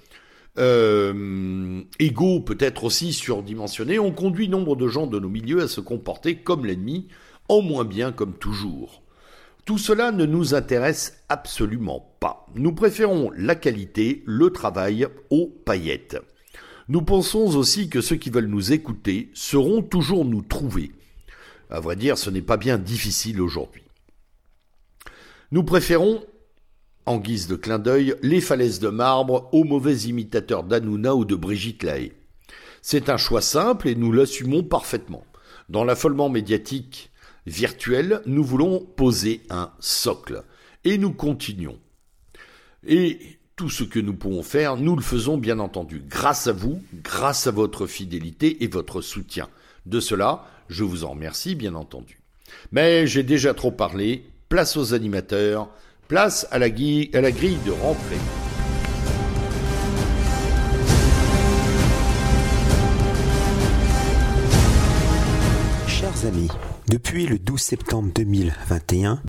euh, 0.59 1.83
égaux 1.99 2.41
peut-être 2.41 2.85
aussi 2.85 3.13
surdimensionnés, 3.13 3.99
ont 3.99 4.13
conduit 4.13 4.49
nombre 4.49 4.77
de 4.77 4.89
gens 4.89 5.07
de 5.07 5.19
nos 5.19 5.29
milieux 5.29 5.63
à 5.63 5.69
se 5.69 5.81
comporter 5.81 6.37
comme 6.37 6.67
l'ennemi, 6.67 7.09
en 7.49 7.63
moins 7.63 7.85
bien 7.85 8.13
comme 8.13 8.35
toujours. 8.35 9.03
Tout 9.65 9.79
cela 9.79 10.11
ne 10.13 10.25
nous 10.25 10.55
intéresse 10.55 11.23
absolument 11.29 12.17
pas. 12.21 12.47
Nous 12.55 12.73
préférons 12.73 13.31
la 13.37 13.55
qualité, 13.55 14.23
le 14.27 14.51
travail 14.51 15.07
aux 15.31 15.47
paillettes. 15.47 16.19
Nous 16.91 17.03
pensons 17.03 17.57
aussi 17.57 17.89
que 17.89 18.01
ceux 18.01 18.17
qui 18.17 18.31
veulent 18.31 18.47
nous 18.47 18.73
écouter 18.73 19.31
sauront 19.33 19.81
toujours 19.81 20.25
nous 20.25 20.43
trouver. 20.43 20.91
À 21.71 21.79
vrai 21.79 21.95
dire, 21.95 22.19
ce 22.19 22.31
n'est 22.31 22.43
pas 22.43 22.57
bien 22.57 22.79
difficile 22.79 23.41
aujourd'hui. 23.41 23.85
Nous 25.53 25.63
préférons, 25.63 26.25
en 27.07 27.19
guise 27.19 27.47
de 27.47 27.55
clin 27.55 27.79
d'œil, 27.79 28.17
les 28.23 28.41
falaises 28.41 28.81
de 28.81 28.89
marbre 28.89 29.49
aux 29.53 29.63
mauvais 29.63 29.99
imitateurs 29.99 30.65
d'Anouna 30.65 31.15
ou 31.15 31.25
de 31.25 31.37
Brigitte 31.37 31.85
Lahaye. 31.85 32.11
C'est 32.83 33.09
un 33.09 33.19
choix 33.19 33.41
simple 33.41 33.87
et 33.87 33.95
nous 33.95 34.11
l'assumons 34.11 34.65
parfaitement. 34.65 35.25
Dans 35.69 35.85
l'affolement 35.85 36.29
médiatique 36.29 37.13
virtuel, 37.47 38.21
nous 38.27 38.43
voulons 38.43 38.81
poser 38.81 39.43
un 39.49 39.71
socle. 39.79 40.43
Et 40.83 40.99
nous 40.99 41.13
continuons. 41.13 41.79
Et 42.85 43.39
tout 43.61 43.69
ce 43.69 43.85
que 43.85 44.01
nous 44.01 44.15
pouvons 44.15 44.43
faire, 44.43 44.79
nous 44.79 44.97
le 44.97 45.03
faisons 45.03 45.37
bien 45.37 45.59
entendu 45.59 46.03
grâce 46.09 46.47
à 46.47 46.53
vous, 46.53 46.83
grâce 47.05 47.47
à 47.47 47.51
votre 47.51 47.87
fidélité 47.87 48.65
et 48.65 48.69
votre 48.69 49.03
soutien. 49.03 49.51
De 49.85 50.01
cela, 50.01 50.47
Je 50.71 50.83
vous 50.83 51.05
en 51.05 51.11
remercie, 51.11 51.55
bien 51.55 51.75
entendu. 51.75 52.21
Mais 52.73 53.07
j'ai 53.07 53.23
déjà 53.23 53.53
trop 53.53 53.71
parlé. 53.71 54.25
Place 54.49 54.79
aux 54.79 54.95
animateurs. 54.95 55.69
Place 56.09 56.49
à 56.51 56.59
la, 56.59 56.69
à 56.69 57.21
la 57.21 57.33
grille 57.33 57.59
de 57.67 57.71
rentrée. 57.71 58.17
Chers 65.87 66.25
amis, 66.25 66.49
depuis 66.89 67.27
le 67.27 67.39
12 67.39 67.61
septembre 67.61 68.11
2021, 68.15 69.21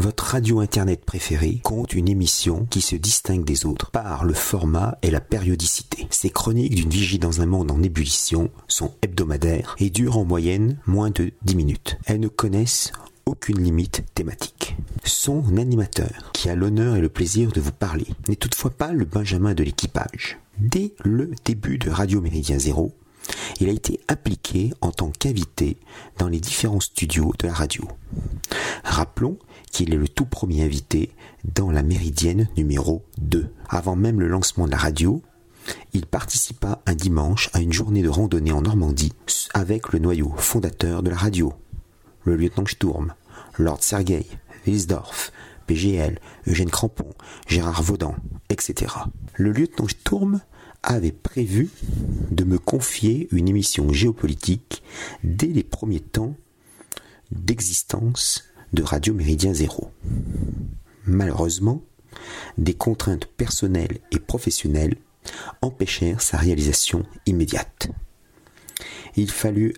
votre 0.00 0.24
radio 0.24 0.60
internet 0.60 1.04
préférée 1.04 1.60
compte 1.62 1.92
une 1.92 2.08
émission 2.08 2.66
qui 2.70 2.80
se 2.80 2.96
distingue 2.96 3.44
des 3.44 3.66
autres 3.66 3.90
par 3.90 4.24
le 4.24 4.32
format 4.32 4.96
et 5.02 5.10
la 5.10 5.20
périodicité. 5.20 6.06
Ces 6.08 6.30
chroniques 6.30 6.74
d'une 6.74 6.88
vigie 6.88 7.18
dans 7.18 7.42
un 7.42 7.46
monde 7.46 7.70
en 7.70 7.82
ébullition 7.82 8.50
sont 8.66 8.94
hebdomadaires 9.02 9.76
et 9.78 9.90
durent 9.90 10.16
en 10.16 10.24
moyenne 10.24 10.78
moins 10.86 11.10
de 11.10 11.32
10 11.42 11.54
minutes. 11.54 11.98
Elles 12.06 12.20
ne 12.20 12.28
connaissent 12.28 12.92
aucune 13.26 13.62
limite 13.62 14.02
thématique. 14.14 14.74
Son 15.04 15.44
animateur, 15.58 16.30
qui 16.32 16.48
a 16.48 16.54
l'honneur 16.54 16.96
et 16.96 17.02
le 17.02 17.10
plaisir 17.10 17.52
de 17.52 17.60
vous 17.60 17.70
parler, 17.70 18.06
n'est 18.26 18.36
toutefois 18.36 18.70
pas 18.70 18.92
le 18.92 19.04
Benjamin 19.04 19.52
de 19.52 19.64
l'équipage. 19.64 20.38
Dès 20.58 20.94
le 21.04 21.30
début 21.44 21.76
de 21.76 21.90
Radio 21.90 22.22
Méridien 22.22 22.58
Zéro, 22.58 22.94
il 23.60 23.68
a 23.68 23.72
été 23.72 24.00
appliqué 24.08 24.72
en 24.80 24.92
tant 24.92 25.10
qu'invité 25.10 25.76
dans 26.18 26.28
les 26.28 26.40
différents 26.40 26.80
studios 26.80 27.32
de 27.38 27.46
la 27.46 27.52
radio. 27.52 27.86
Rappelons 28.84 29.38
qu'il 29.70 29.94
est 29.94 29.98
le 29.98 30.08
tout 30.08 30.26
premier 30.26 30.62
invité 30.62 31.10
dans 31.54 31.70
la 31.70 31.82
Méridienne 31.82 32.48
numéro 32.56 33.04
2. 33.18 33.48
Avant 33.68 33.96
même 33.96 34.20
le 34.20 34.28
lancement 34.28 34.66
de 34.66 34.72
la 34.72 34.76
radio, 34.76 35.22
il 35.92 36.06
participa 36.06 36.82
un 36.86 36.94
dimanche 36.94 37.50
à 37.52 37.60
une 37.60 37.72
journée 37.72 38.02
de 38.02 38.08
randonnée 38.08 38.52
en 38.52 38.62
Normandie 38.62 39.12
avec 39.54 39.92
le 39.92 39.98
noyau 39.98 40.32
fondateur 40.36 41.02
de 41.02 41.10
la 41.10 41.16
radio, 41.16 41.52
le 42.24 42.36
lieutenant 42.36 42.66
Sturm, 42.66 43.14
Lord 43.58 43.82
Sergei, 43.82 44.26
Wilsdorf, 44.66 45.32
PGL, 45.66 46.18
Eugène 46.48 46.70
Crampon, 46.70 47.10
Gérard 47.46 47.82
Vaudan, 47.82 48.16
etc. 48.48 48.92
Le 49.34 49.52
lieutenant 49.52 49.88
Sturm 49.88 50.40
avait 50.82 51.12
prévu 51.12 51.70
de 52.30 52.44
me 52.44 52.58
confier 52.58 53.28
une 53.32 53.48
émission 53.48 53.92
géopolitique 53.92 54.82
dès 55.22 55.46
les 55.46 55.62
premiers 55.62 56.00
temps 56.00 56.34
d'existence 57.30 58.49
de 58.72 58.82
Radio 58.82 59.14
Méridien 59.14 59.54
Zéro. 59.54 59.90
Malheureusement, 61.04 61.82
des 62.58 62.74
contraintes 62.74 63.26
personnelles 63.26 63.98
et 64.10 64.18
professionnelles 64.18 64.96
empêchèrent 65.62 66.22
sa 66.22 66.36
réalisation 66.36 67.04
immédiate. 67.26 67.88
Il 69.16 69.30
fallut 69.30 69.74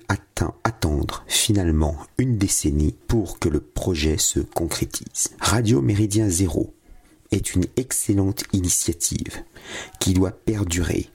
attendre 0.65 1.25
finalement 1.27 1.97
une 2.19 2.37
décennie 2.37 2.95
pour 3.09 3.39
que 3.39 3.49
le 3.49 3.61
projet 3.61 4.19
se 4.19 4.41
concrétise. 4.41 5.31
Radio 5.41 5.81
Méridien 5.81 6.29
Zéro 6.29 6.75
est 7.31 7.55
une 7.55 7.65
excellente 7.77 8.45
initiative 8.53 9.43
qui 10.01 10.13
doit 10.13 10.33
perdurer 10.33 11.09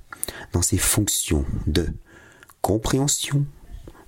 dans 0.51 0.63
ses 0.63 0.77
fonctions 0.77 1.45
de 1.67 1.87
compréhension, 2.61 3.45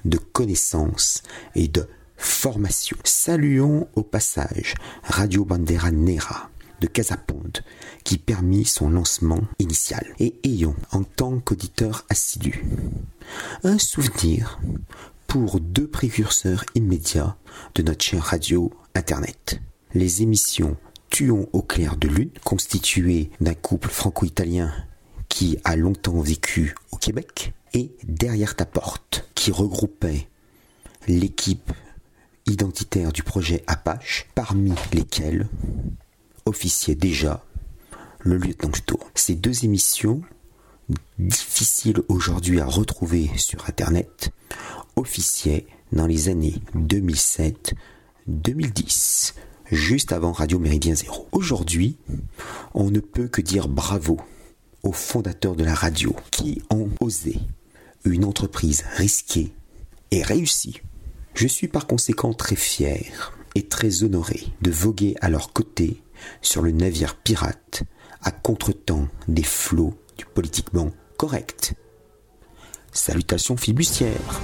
de 0.05 0.17
connaissance 0.17 1.21
et 1.55 1.67
de 1.67 1.87
formation. 2.19 2.97
Saluons 3.03 3.87
au 3.95 4.03
passage 4.03 4.75
Radio 5.03 5.45
Bandera 5.45 5.91
Nera 5.91 6.49
de 6.81 6.87
Casaponde 6.87 7.59
qui 8.03 8.17
permit 8.17 8.65
son 8.65 8.89
lancement 8.89 9.41
initial. 9.57 10.05
Et 10.19 10.35
ayons, 10.43 10.75
en 10.91 11.03
tant 11.03 11.39
qu'auditeur 11.39 12.05
assidu, 12.09 12.63
un 13.63 13.77
souvenir 13.77 14.59
pour 15.27 15.59
deux 15.59 15.87
précurseurs 15.87 16.65
immédiats 16.75 17.37
de 17.75 17.83
notre 17.83 18.03
chère 18.03 18.23
radio 18.23 18.71
Internet. 18.95 19.59
Les 19.93 20.21
émissions 20.21 20.77
Tuons 21.09 21.49
au 21.53 21.63
clair 21.63 21.97
de 21.97 22.07
lune, 22.07 22.29
constituées 22.43 23.31
d'un 23.41 23.55
couple 23.55 23.89
franco-italien 23.89 24.71
qui 25.27 25.57
a 25.63 25.75
longtemps 25.75 26.21
vécu 26.21 26.75
au 26.91 26.97
Québec, 26.97 27.53
et 27.73 27.91
Derrière 28.03 28.55
ta 28.55 28.65
porte, 28.65 29.27
qui 29.33 29.51
regroupait 29.51 30.27
l'équipe 31.07 31.71
identitaire 32.49 33.11
du 33.11 33.23
projet 33.23 33.63
Apache, 33.67 34.27
parmi 34.35 34.73
lesquels 34.93 35.49
officiait 36.45 36.95
déjà 36.95 37.43
le 38.19 38.37
lieutenant 38.37 38.73
Sturm. 38.73 39.01
Ces 39.15 39.35
deux 39.35 39.65
émissions, 39.65 40.21
difficiles 41.17 42.01
aujourd'hui 42.07 42.59
à 42.59 42.65
retrouver 42.65 43.31
sur 43.37 43.67
Internet, 43.69 44.31
officiaient 44.95 45.65
dans 45.91 46.07
les 46.07 46.29
années 46.29 46.55
2007-2010, 46.75 49.33
juste 49.71 50.11
avant 50.11 50.31
Radio 50.31 50.57
Méridien 50.59 50.95
Zéro. 50.95 51.27
Aujourd'hui, 51.31 51.97
on 52.73 52.89
ne 52.91 52.99
peut 52.99 53.27
que 53.27 53.41
dire 53.41 53.67
bravo 53.67 54.19
aux 54.83 54.93
fondateurs 54.93 55.55
de 55.55 55.63
la 55.63 55.75
radio 55.75 56.15
qui 56.31 56.61
ont 56.69 56.89
osé 56.99 57.39
une 58.05 58.25
entreprise 58.25 58.83
risquée 58.95 59.53
et 60.11 60.23
réussie 60.23 60.81
je 61.33 61.47
suis 61.47 61.67
par 61.67 61.87
conséquent 61.87 62.33
très 62.33 62.55
fier 62.55 63.33
et 63.55 63.67
très 63.67 64.03
honoré 64.03 64.47
de 64.61 64.71
voguer 64.71 65.15
à 65.21 65.29
leur 65.29 65.53
côté 65.53 66.01
sur 66.41 66.61
le 66.61 66.71
navire 66.71 67.15
pirate 67.15 67.83
à 68.21 68.31
contretemps 68.31 69.07
des 69.27 69.43
flots 69.43 69.95
du 70.17 70.25
politiquement 70.25 70.91
correct. 71.17 71.75
Salutations 72.91 73.55
fibustières. 73.57 74.41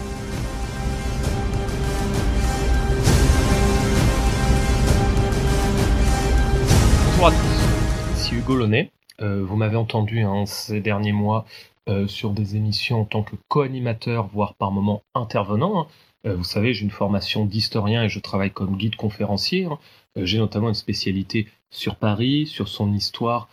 Bonjour 7.12 7.28
à 7.28 7.32
tous, 7.32 8.18
ici 8.18 8.36
Hugo 8.36 8.56
Launay. 8.56 8.92
Euh, 9.22 9.44
vous 9.44 9.56
m'avez 9.56 9.78
entendu 9.78 10.22
hein, 10.22 10.46
ces 10.46 10.82
derniers 10.82 11.14
mois 11.14 11.46
euh, 11.88 12.08
sur 12.08 12.32
des 12.32 12.56
émissions 12.56 13.02
en 13.02 13.06
tant 13.06 13.24
que 13.24 13.36
co-animateur, 13.48 14.28
voire 14.28 14.56
par 14.56 14.72
moments 14.72 15.04
intervenant. 15.14 15.82
Hein. 15.82 15.88
Euh, 16.26 16.36
vous 16.36 16.44
savez, 16.44 16.74
j'ai 16.74 16.84
une 16.84 16.92
formation 16.92 17.46
d'historien 17.46 18.04
et 18.04 18.10
je 18.10 18.20
travaille 18.20 18.52
comme 18.52 18.78
guide 18.78 18.96
conférencier. 18.96 19.66
Hein. 19.66 19.80
Euh, 20.18 20.26
j'ai 20.26 20.38
notamment 20.38 20.70
une 20.70 20.76
spécialité 20.76 21.48
sur 21.70 21.96
Paris, 21.96 22.48
sur 22.48 22.68
son 22.68 22.94
histoire, 22.94 23.50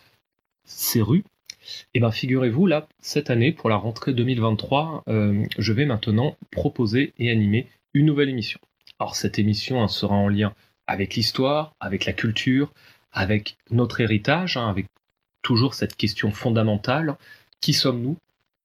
ses 0.64 1.02
rues. 1.02 1.24
Et 1.94 1.98
eh 1.98 2.00
bien, 2.00 2.10
figurez-vous, 2.10 2.66
là, 2.66 2.88
cette 3.00 3.30
année, 3.30 3.52
pour 3.52 3.70
la 3.70 3.76
rentrée 3.76 4.12
2023, 4.12 5.04
euh, 5.08 5.44
je 5.58 5.72
vais 5.72 5.86
maintenant 5.86 6.36
proposer 6.50 7.12
et 7.18 7.30
animer 7.30 7.68
une 7.94 8.06
nouvelle 8.06 8.30
émission. 8.30 8.58
Alors, 8.98 9.14
cette 9.14 9.38
émission 9.38 9.86
sera 9.86 10.16
en 10.16 10.28
lien 10.28 10.54
avec 10.88 11.14
l'histoire, 11.14 11.72
avec 11.78 12.04
la 12.04 12.12
culture, 12.12 12.72
avec 13.12 13.56
notre 13.70 14.00
héritage, 14.00 14.56
hein, 14.56 14.68
avec 14.68 14.86
toujours 15.42 15.74
cette 15.74 15.96
question 15.96 16.32
fondamentale 16.32 17.16
qui 17.60 17.72
sommes-nous? 17.74 18.16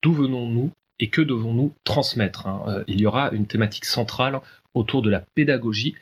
D'où 0.02 0.12
venons-nous? 0.12 0.72
Et 1.00 1.10
que 1.10 1.20
devons-nous 1.20 1.74
transmettre 1.84 2.46
hein 2.46 2.62
euh, 2.68 2.84
Il 2.86 3.00
y 3.00 3.06
aura 3.06 3.30
une 3.30 3.46
thématique 3.46 3.84
centrale 3.84 4.40
autour 4.74 5.02
de 5.02 5.10
la 5.10 5.20
pédagogie 5.20 5.94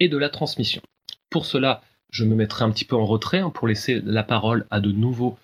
et 0.00 0.08
de 0.08 0.16
la 0.16 0.28
transmission. 0.28 0.82
Pour 1.30 1.46
cela, 1.46 1.82
je 2.10 2.24
me 2.24 2.34
mettrai 2.34 2.64
un 2.64 2.70
petit 2.70 2.84
peu 2.84 2.96
en 2.96 3.06
retrait 3.06 3.40
hein, 3.40 3.50
pour 3.50 3.66
laisser 3.66 4.00
la 4.04 4.22
parole 4.22 4.66
à 4.70 4.80
de 4.80 4.92
nouveaux 4.92 5.36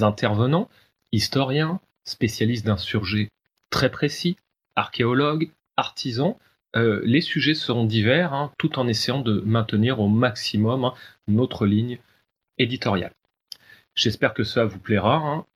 intervenants, 0.00 0.68
historiens, 1.12 1.80
spécialistes 2.04 2.66
d'un 2.66 2.76
sujet 2.76 3.28
très 3.70 3.90
précis, 3.90 4.36
archéologues, 4.76 5.50
artisans. 5.76 6.36
Euh, 6.76 7.02
les 7.04 7.20
sujets 7.20 7.54
seront 7.54 7.84
divers, 7.84 8.32
hein, 8.32 8.52
tout 8.58 8.78
en 8.78 8.88
essayant 8.88 9.20
de 9.20 9.42
maintenir 9.44 10.00
au 10.00 10.08
maximum 10.08 10.92
notre 11.28 11.66
ligne 11.66 11.98
éditoriale. 12.58 13.12
J'espère 13.94 14.34
que 14.34 14.44
cela 14.44 14.66
vous 14.66 14.78
plaira. 14.80 15.46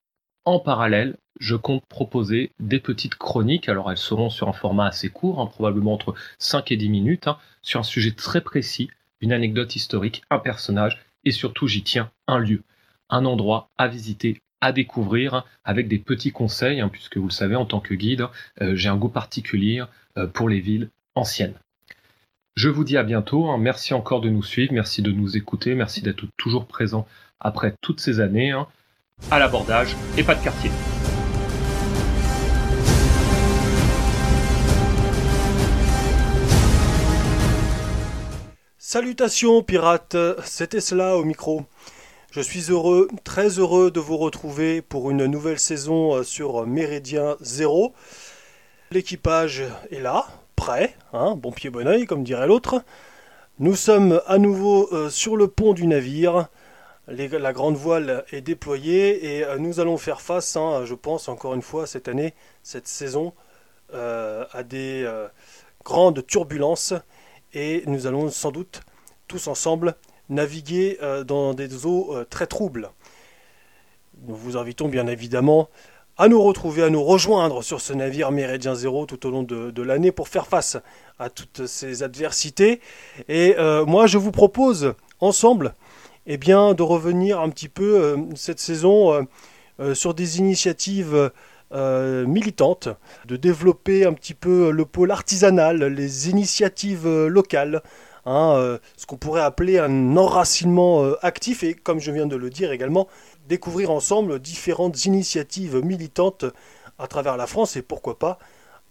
En 0.45 0.59
parallèle, 0.59 1.17
je 1.39 1.55
compte 1.55 1.85
proposer 1.85 2.51
des 2.59 2.79
petites 2.79 3.15
chroniques. 3.15 3.69
Alors 3.69 3.89
elles 3.91 3.97
seront 3.97 4.29
sur 4.29 4.47
un 4.49 4.53
format 4.53 4.87
assez 4.87 5.09
court, 5.09 5.39
hein, 5.39 5.47
probablement 5.47 5.93
entre 5.93 6.13
5 6.37 6.71
et 6.71 6.77
10 6.77 6.89
minutes, 6.89 7.27
hein, 7.27 7.37
sur 7.61 7.79
un 7.79 7.83
sujet 7.83 8.11
très 8.11 8.41
précis, 8.41 8.89
une 9.21 9.33
anecdote 9.33 9.75
historique, 9.75 10.21
un 10.29 10.39
personnage, 10.39 10.99
et 11.25 11.31
surtout 11.31 11.67
j'y 11.67 11.83
tiens 11.83 12.11
un 12.27 12.37
lieu, 12.37 12.63
un 13.09 13.25
endroit 13.25 13.69
à 13.77 13.87
visiter, 13.87 14.41
à 14.61 14.71
découvrir, 14.71 15.33
hein, 15.33 15.45
avec 15.63 15.87
des 15.87 15.99
petits 15.99 16.31
conseils, 16.31 16.83
puisque 16.91 17.17
vous 17.17 17.27
le 17.27 17.33
savez, 17.33 17.55
en 17.55 17.65
tant 17.65 17.79
que 17.79 17.93
guide, 17.93 18.27
euh, 18.61 18.75
j'ai 18.75 18.89
un 18.89 18.97
goût 18.97 19.09
particulier 19.09 19.83
euh, 20.17 20.27
pour 20.27 20.49
les 20.49 20.59
villes 20.59 20.89
anciennes. 21.15 21.55
Je 22.55 22.67
vous 22.67 22.83
dis 22.83 22.97
à 22.97 23.03
bientôt, 23.03 23.55
merci 23.57 23.93
encore 23.93 24.19
de 24.19 24.29
nous 24.29 24.43
suivre, 24.43 24.73
merci 24.73 25.01
de 25.01 25.11
nous 25.11 25.37
écouter, 25.37 25.75
merci 25.75 26.01
d'être 26.01 26.25
toujours 26.35 26.67
présent 26.67 27.07
après 27.39 27.73
toutes 27.81 28.01
ces 28.01 28.19
années. 28.19 28.53
À 29.31 29.39
l'abordage 29.39 29.95
et 30.17 30.23
pas 30.23 30.35
de 30.35 30.43
quartier. 30.43 30.71
Salutations 38.91 39.61
pirates, 39.61 40.17
c'était 40.45 40.81
cela 40.81 41.15
au 41.15 41.23
micro. 41.23 41.61
Je 42.31 42.41
suis 42.41 42.71
heureux, 42.71 43.07
très 43.23 43.59
heureux 43.59 43.91
de 43.91 43.99
vous 43.99 44.17
retrouver 44.17 44.81
pour 44.81 45.11
une 45.11 45.27
nouvelle 45.27 45.59
saison 45.59 46.15
euh, 46.15 46.23
sur 46.23 46.65
Méridien 46.65 47.37
Zéro. 47.39 47.93
L'équipage 48.89 49.61
est 49.91 49.99
là, 49.99 50.25
prêt, 50.55 50.95
hein, 51.13 51.35
bon 51.35 51.51
pied 51.51 51.69
bon 51.69 51.87
oeil 51.87 52.07
comme 52.07 52.23
dirait 52.23 52.47
l'autre. 52.47 52.83
Nous 53.59 53.75
sommes 53.75 54.23
à 54.25 54.39
nouveau 54.39 54.89
euh, 54.91 55.11
sur 55.11 55.37
le 55.37 55.47
pont 55.47 55.73
du 55.73 55.85
navire. 55.85 56.47
la 57.07 57.53
grande 57.53 57.75
voile 57.75 58.25
est 58.31 58.41
déployée 58.41 59.35
et 59.35 59.45
euh, 59.45 59.59
nous 59.59 59.79
allons 59.79 59.97
faire 59.97 60.19
face, 60.19 60.57
hein, 60.57 60.85
je 60.85 60.95
pense 60.95 61.29
encore 61.29 61.53
une 61.53 61.61
fois 61.61 61.85
cette 61.85 62.07
année, 62.07 62.33
cette 62.63 62.87
saison, 62.87 63.33
à 63.93 64.63
des 64.63 65.07
grandes 65.83 66.25
turbulences 66.25 66.95
et 67.53 67.83
nous 67.87 68.07
allons 68.07 68.29
sans 68.29 68.51
doute 68.51 68.81
tous 69.27 69.47
ensemble 69.47 69.95
naviguer 70.29 70.99
dans 71.25 71.53
des 71.53 71.85
eaux 71.85 72.15
très 72.29 72.45
troubles. 72.45 72.91
Nous 74.27 74.35
vous 74.35 74.57
invitons 74.57 74.87
bien 74.87 75.07
évidemment 75.07 75.69
à 76.19 76.27
nous 76.27 76.41
retrouver, 76.41 76.83
à 76.83 76.89
nous 76.89 77.01
rejoindre 77.01 77.63
sur 77.63 77.79
ce 77.79 77.93
navire 77.93 78.31
Méridien 78.31 78.75
Zéro 78.75 79.05
tout 79.05 79.25
au 79.25 79.31
long 79.31 79.43
de, 79.43 79.81
l'année 79.81 80.11
pour 80.11 80.27
faire 80.27 80.47
face 80.47 80.75
à 81.17 81.29
toutes 81.29 81.65
ces 81.65 82.03
adversités. 82.03 82.81
Et 83.29 83.55
euh, 83.57 83.85
moi, 83.85 84.05
je 84.05 84.17
vous 84.17 84.31
propose 84.31 84.95
ensemble 85.21 85.73
eh 86.27 86.35
bien, 86.35 86.73
de 86.73 86.83
revenir 86.83 87.39
un 87.39 87.49
petit 87.49 87.69
peu 87.69 88.01
euh, 88.01 88.17
cette 88.35 88.59
saison 88.59 89.25
euh, 89.79 89.95
sur 89.95 90.13
des 90.13 90.39
initiatives 90.39 91.31
militantes, 91.71 92.89
de 93.25 93.35
développer 93.35 94.05
un 94.05 94.13
petit 94.13 94.33
peu 94.33 94.71
le 94.71 94.85
pôle 94.85 95.11
artisanal, 95.11 95.83
les 95.83 96.29
initiatives 96.29 97.07
locales, 97.07 97.83
hein, 98.25 98.79
ce 98.97 99.05
qu'on 99.05 99.17
pourrait 99.17 99.41
appeler 99.41 99.77
un 99.77 100.17
enracinement 100.17 101.03
actif 101.21 101.63
et, 101.63 101.75
comme 101.75 101.99
je 101.99 102.11
viens 102.11 102.25
de 102.25 102.35
le 102.35 102.49
dire 102.49 102.71
également, 102.71 103.07
découvrir 103.47 103.91
ensemble 103.91 104.39
différentes 104.39 105.05
initiatives 105.05 105.83
militantes 105.83 106.45
à 106.99 107.07
travers 107.07 107.37
la 107.37 107.47
France 107.47 107.75
et 107.75 107.81
pourquoi 107.81 108.19
pas 108.19 108.39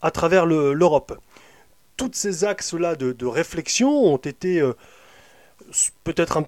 à 0.00 0.10
travers 0.10 0.46
l'Europe. 0.46 1.18
Tous 1.96 2.10
ces 2.12 2.44
axes-là 2.44 2.94
de, 2.94 3.26
réflexion 3.26 3.90
ont 3.90 4.16
été 4.18 4.60
euh, 4.60 4.74
peut-être 6.04 6.42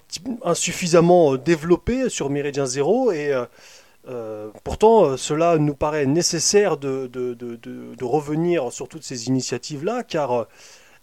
insuffisamment 0.44 1.34
euh, 1.34 1.38
développés 1.38 2.08
sur 2.08 2.30
Méridien 2.30 2.66
Zéro 2.66 3.10
et 3.10 3.32
euh, 4.08 4.50
pourtant 4.64 5.16
cela 5.16 5.58
nous 5.58 5.74
paraît 5.74 6.06
nécessaire 6.06 6.76
de, 6.76 7.10
revenir 8.02 8.72
sur 8.72 8.88
toutes 8.88 9.04
ces 9.04 9.28
initiatives-là 9.28 10.02
car 10.02 10.46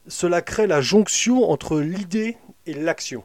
cela 0.08 0.42
crée 0.42 0.68
la 0.68 0.82
jonction 0.82 1.50
entre 1.50 1.80
l'idée 1.80 2.38
et 2.66 2.74
l'action. 2.74 3.24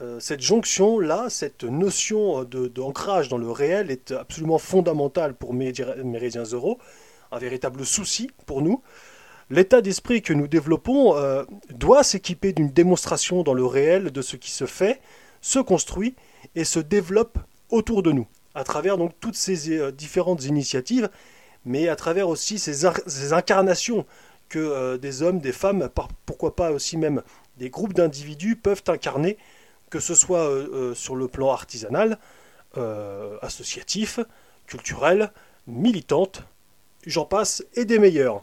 Euh, 0.00 0.18
cette 0.18 0.40
jonction-là, 0.40 1.30
cette 1.30 1.62
notion 1.62 2.42
d'ancrage 2.44 3.28
dans 3.28 3.38
le 3.38 3.50
réel 3.50 3.90
est 3.90 4.10
absolument 4.10 4.58
fondamentale 4.58 5.34
pour 5.34 5.54
Méridien 5.54 6.44
Zéro, 6.44 6.78
un 7.30 7.38
véritable 7.38 7.86
souci 7.86 8.30
pour 8.46 8.60
nous. 8.60 8.82
L'état 9.50 9.82
d'esprit 9.82 10.22
que 10.22 10.32
nous 10.32 10.48
développons 10.48 11.16
euh, 11.16 11.44
doit 11.70 12.02
s'équiper 12.02 12.52
d'une 12.52 12.70
démonstration 12.70 13.42
dans 13.42 13.54
le 13.54 13.64
réel 13.64 14.10
de 14.10 14.22
ce 14.22 14.36
qui 14.36 14.50
se 14.50 14.66
fait, 14.66 15.00
se 15.40 15.58
construit 15.58 16.16
et 16.56 16.64
se 16.64 16.80
développe 16.80 17.38
autour 17.70 18.02
de 18.02 18.10
nous, 18.10 18.26
à 18.54 18.64
travers 18.64 18.98
donc 18.98 19.12
toutes 19.20 19.36
ces 19.36 19.70
euh, 19.70 19.90
différentes 19.90 20.44
initiatives, 20.44 21.08
mais 21.64 21.88
à 21.88 21.96
travers 21.96 22.28
aussi 22.28 22.58
ces, 22.58 22.84
incarnations 23.32 24.04
que 24.50 24.96
des 24.98 25.22
hommes, 25.22 25.40
des 25.40 25.52
femmes, 25.52 25.88
pourquoi 26.26 26.54
pas 26.54 26.70
aussi 26.70 26.98
même 26.98 27.22
des 27.56 27.70
groupes 27.70 27.94
d'individus 27.94 28.54
peuvent 28.54 28.82
incarner 28.86 29.38
que 29.94 30.00
ce 30.00 30.16
soit 30.16 30.50
euh, 30.50 30.68
euh, 30.72 30.94
sur 30.94 31.14
le 31.14 31.28
plan 31.28 31.52
artisanal, 31.52 32.18
euh, 32.76 33.38
associatif, 33.42 34.18
culturel, 34.66 35.30
militante, 35.68 36.42
j'en 37.06 37.24
passe, 37.24 37.64
et 37.74 37.84
des 37.84 38.00
meilleurs. 38.00 38.42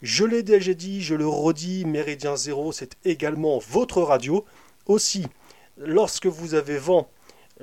Je 0.00 0.24
l'ai 0.24 0.42
déjà 0.42 0.72
dit, 0.72 1.02
je 1.02 1.14
le 1.14 1.28
redis, 1.28 1.84
Méridien 1.84 2.36
Zéro, 2.36 2.72
c'est 2.72 2.96
également 3.04 3.58
votre 3.58 4.00
radio. 4.00 4.46
Aussi, 4.86 5.26
lorsque 5.76 6.24
vous 6.24 6.54
avez 6.54 6.78
vent, 6.78 7.10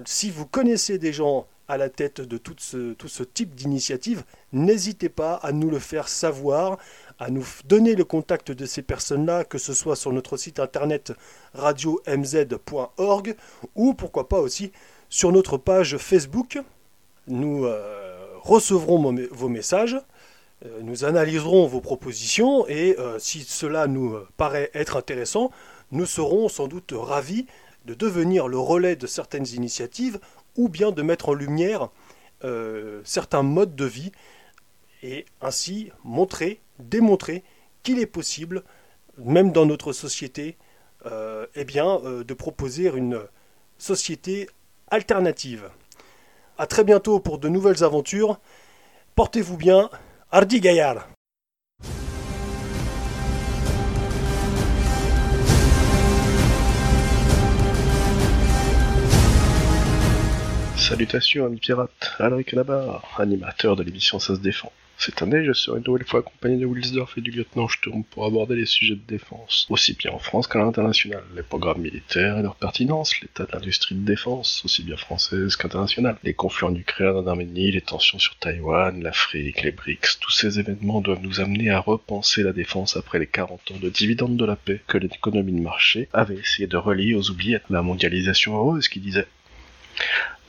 si 0.05 0.31
vous 0.31 0.45
connaissez 0.45 0.97
des 0.97 1.13
gens 1.13 1.47
à 1.67 1.77
la 1.77 1.89
tête 1.89 2.21
de 2.21 2.37
tout 2.37 2.55
ce, 2.57 3.23
type 3.23 3.55
d'initiative, 3.55 4.23
n'hésitez 4.51 5.09
pas 5.09 5.35
à 5.35 5.51
nous 5.51 5.69
le 5.69 5.79
faire 5.79 6.07
savoir, 6.07 6.77
à 7.19 7.29
nous 7.29 7.45
donner 7.65 7.95
le 7.95 8.03
contact 8.03 8.51
de 8.51 8.65
ces 8.65 8.81
personnes-là, 8.81 9.45
que 9.45 9.57
ce 9.57 9.73
soit 9.73 9.95
sur 9.95 10.11
notre 10.11 10.35
site 10.37 10.59
internet 10.59 11.13
radio-mz.org 11.53 13.35
ou 13.75 13.93
pourquoi 13.93 14.27
pas 14.27 14.39
aussi 14.39 14.71
sur 15.09 15.31
notre 15.31 15.57
page 15.57 15.97
Facebook. 15.97 16.59
Nous 17.27 17.65
euh, 17.65 18.25
recevrons 18.41 19.15
vos 19.31 19.49
messages, 19.49 19.97
euh, 20.65 20.81
nous 20.81 21.05
analyserons 21.05 21.65
vos 21.67 21.79
propositions 21.79 22.67
et 22.67 22.97
euh, 22.99 23.19
si 23.19 23.41
cela 23.41 23.87
nous 23.87 24.17
paraît 24.35 24.69
être 24.73 24.97
intéressant, 24.97 25.49
nous 25.91 26.05
serons 26.05 26.49
sans 26.49 26.67
doute 26.67 26.93
ravis 26.93 27.45
de 27.85 27.93
devenir 27.93 28.47
le 28.47 28.57
relais 28.57 28.95
de 28.95 29.07
certaines 29.07 29.47
initiatives 29.47 30.19
ou 30.55 30.69
bien 30.69 30.91
de 30.91 31.01
mettre 31.01 31.29
en 31.29 31.33
lumière 31.33 31.89
certains 33.05 33.41
modes 33.41 33.73
de 33.73 33.85
vie 33.85 34.11
et 35.01 35.25
ainsi 35.41 35.91
montrer 36.03 36.59
démontrer 36.79 37.43
qu'il 37.83 37.99
est 37.99 38.07
possible, 38.07 38.63
même 39.17 39.51
dans 39.51 39.65
notre 39.65 39.93
société, 39.93 40.57
euh, 41.05 41.45
eh 41.55 41.65
euh, 41.77 42.23
de 42.23 42.33
proposer 42.33 42.89
une 42.95 43.21
société 43.77 44.49
alternative. 44.89 45.69
A 46.57 46.67
très 46.67 46.83
bientôt 46.83 47.19
pour 47.19 47.39
de 47.39 47.49
nouvelles 47.49 47.83
aventures. 47.83 48.39
Portez-vous 49.15 49.57
bien. 49.57 49.89
Hardy 50.31 50.61
Gaillard. 50.61 51.12
Salutations 60.83 61.45
amis 61.45 61.61
pirates, 61.61 62.11
Alric 62.19 62.51
là-bas, 62.51 63.01
animateur 63.17 63.77
de 63.77 63.83
l'émission 63.83 64.19
Ça 64.19 64.35
se 64.35 64.41
défend. 64.41 64.69
Cette 64.97 65.21
année, 65.21 65.45
je 65.45 65.53
serai 65.53 65.77
une 65.77 65.85
nouvelle 65.87 66.05
fois 66.05 66.19
accompagné 66.19 66.57
de 66.57 66.65
Wilsdorf 66.65 67.17
et 67.17 67.21
du 67.21 67.31
lieutenant 67.31 67.69
Sturm 67.69 68.03
pour 68.03 68.25
aborder 68.25 68.57
les 68.57 68.65
sujets 68.65 68.95
de 68.95 69.07
défense, 69.07 69.65
aussi 69.69 69.93
bien 69.93 70.11
en 70.11 70.19
France 70.19 70.47
qu'à 70.47 70.59
l'international, 70.59 71.23
les 71.37 71.41
programmes 71.41 71.79
militaires 71.79 72.37
et 72.37 72.41
leur 72.41 72.55
pertinence, 72.55 73.17
l'état 73.21 73.45
de 73.45 73.53
l'industrie 73.53 73.95
de 73.95 74.03
défense, 74.05 74.61
aussi 74.65 74.83
bien 74.83 74.97
française 74.97 75.55
qu'internationale, 75.55 76.17
les 76.21 76.33
conflits 76.33 76.67
en 76.67 76.75
Ukraine, 76.75 77.15
en 77.15 77.27
Arménie, 77.27 77.71
les 77.71 77.79
tensions 77.79 78.19
sur 78.19 78.35
Taïwan, 78.35 79.01
l'Afrique, 79.01 79.61
les 79.61 79.71
BRICS, 79.71 80.19
tous 80.19 80.31
ces 80.31 80.59
événements 80.59 80.99
doivent 80.99 81.23
nous 81.23 81.39
amener 81.39 81.69
à 81.69 81.79
repenser 81.79 82.43
la 82.43 82.51
défense 82.51 82.97
après 82.97 83.19
les 83.19 83.27
40 83.27 83.71
ans 83.71 83.79
de 83.81 83.89
dividendes 83.89 84.35
de 84.35 84.45
la 84.45 84.57
paix 84.57 84.81
que 84.87 84.97
l'économie 84.97 85.53
de 85.53 85.63
marché 85.63 86.09
avait 86.11 86.35
essayé 86.35 86.67
de 86.67 86.75
relier 86.75 87.15
aux 87.15 87.29
oubliettes. 87.29 87.63
La 87.69 87.83
mondialisation 87.83 88.57
heureuse 88.57 88.89
qui 88.89 88.99
disait 88.99 89.27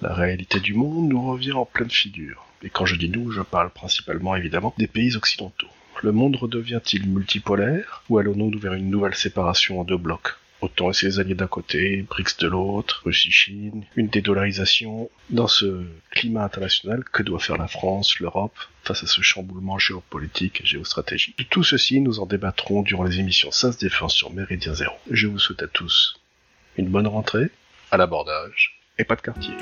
la 0.03 0.13
réalité 0.13 0.61
du 0.61 0.75
monde 0.75 1.09
nous 1.09 1.23
revient 1.27 1.53
en 1.53 1.65
pleine 1.65 1.91
figure. 1.91 2.47
Et 2.63 2.71
quand 2.71 2.87
je 2.87 2.97
dis 2.97 3.09
nous, 3.09 3.31
je 3.31 3.43
parle 3.43 3.71
principalement 3.71 4.37
évidemment 4.37 4.75
des 4.79 4.87
pays 4.87 5.17
occidentaux. 5.17 5.69
Le 6.03 6.13
monde 6.13 6.37
redevient-il 6.37 7.09
multipolaire 7.09 8.03
ou 8.09 8.19
allons-nous 8.19 8.59
vers 8.59 8.75
une 8.75 8.91
nouvelle 8.91 9.15
séparation 9.15 9.81
en 9.81 9.85
deux 9.85 9.97
blocs? 9.97 10.35
Autant 10.61 10.91
et 10.91 10.95
ses 10.95 11.21
alliés 11.21 11.35
d'un 11.35 11.47
côté, 11.47 12.07
BRICS 12.09 12.39
de 12.41 12.49
l'autre, 12.49 13.03
Russie-Chine, 13.05 13.85
une 13.97 14.09
dédollarisation. 14.09 15.11
Dans 15.29 15.47
ce 15.47 15.85
climat 16.11 16.45
international, 16.45 17.05
que 17.05 17.23
doit 17.23 17.39
faire 17.39 17.59
la 17.59 17.69
France, 17.69 18.19
l'Europe, 18.19 18.57
face 18.83 19.03
à 19.03 19.07
ce 19.07 19.21
chamboulement 19.21 19.79
géopolitique 19.79 20.63
et 20.63 20.67
géostratégique 20.67 21.49
tout 21.51 21.65
ceci, 21.65 22.01
nous 22.01 22.21
en 22.21 22.27
débattrons 22.27 22.83
durant 22.83 23.05
les 23.05 23.21
émissions 23.21 23.51
SAS 23.51 23.79
Défense 23.79 24.15
sur 24.15 24.33
Méridien 24.33 24.75
Zéro. 24.75 24.95
Je 25.11 25.27
vous 25.27 25.39
souhaite 25.39 25.63
à 25.63 25.69
tous 25.69 26.19
une 26.77 26.89
bonne 26.89 27.07
rentrée, 27.07 27.51
à 27.91 27.97
l'abordage, 27.97 28.81
et 28.99 29.05
pas 29.05 29.17
de 29.17 29.23
quartier. 29.23 29.55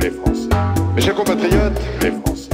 Les 0.00 0.10
Français. 0.10 0.48
Mes 0.94 1.00
chers 1.00 1.14
compatriotes, 1.14 1.80
les 2.02 2.10
Français. 2.10 2.50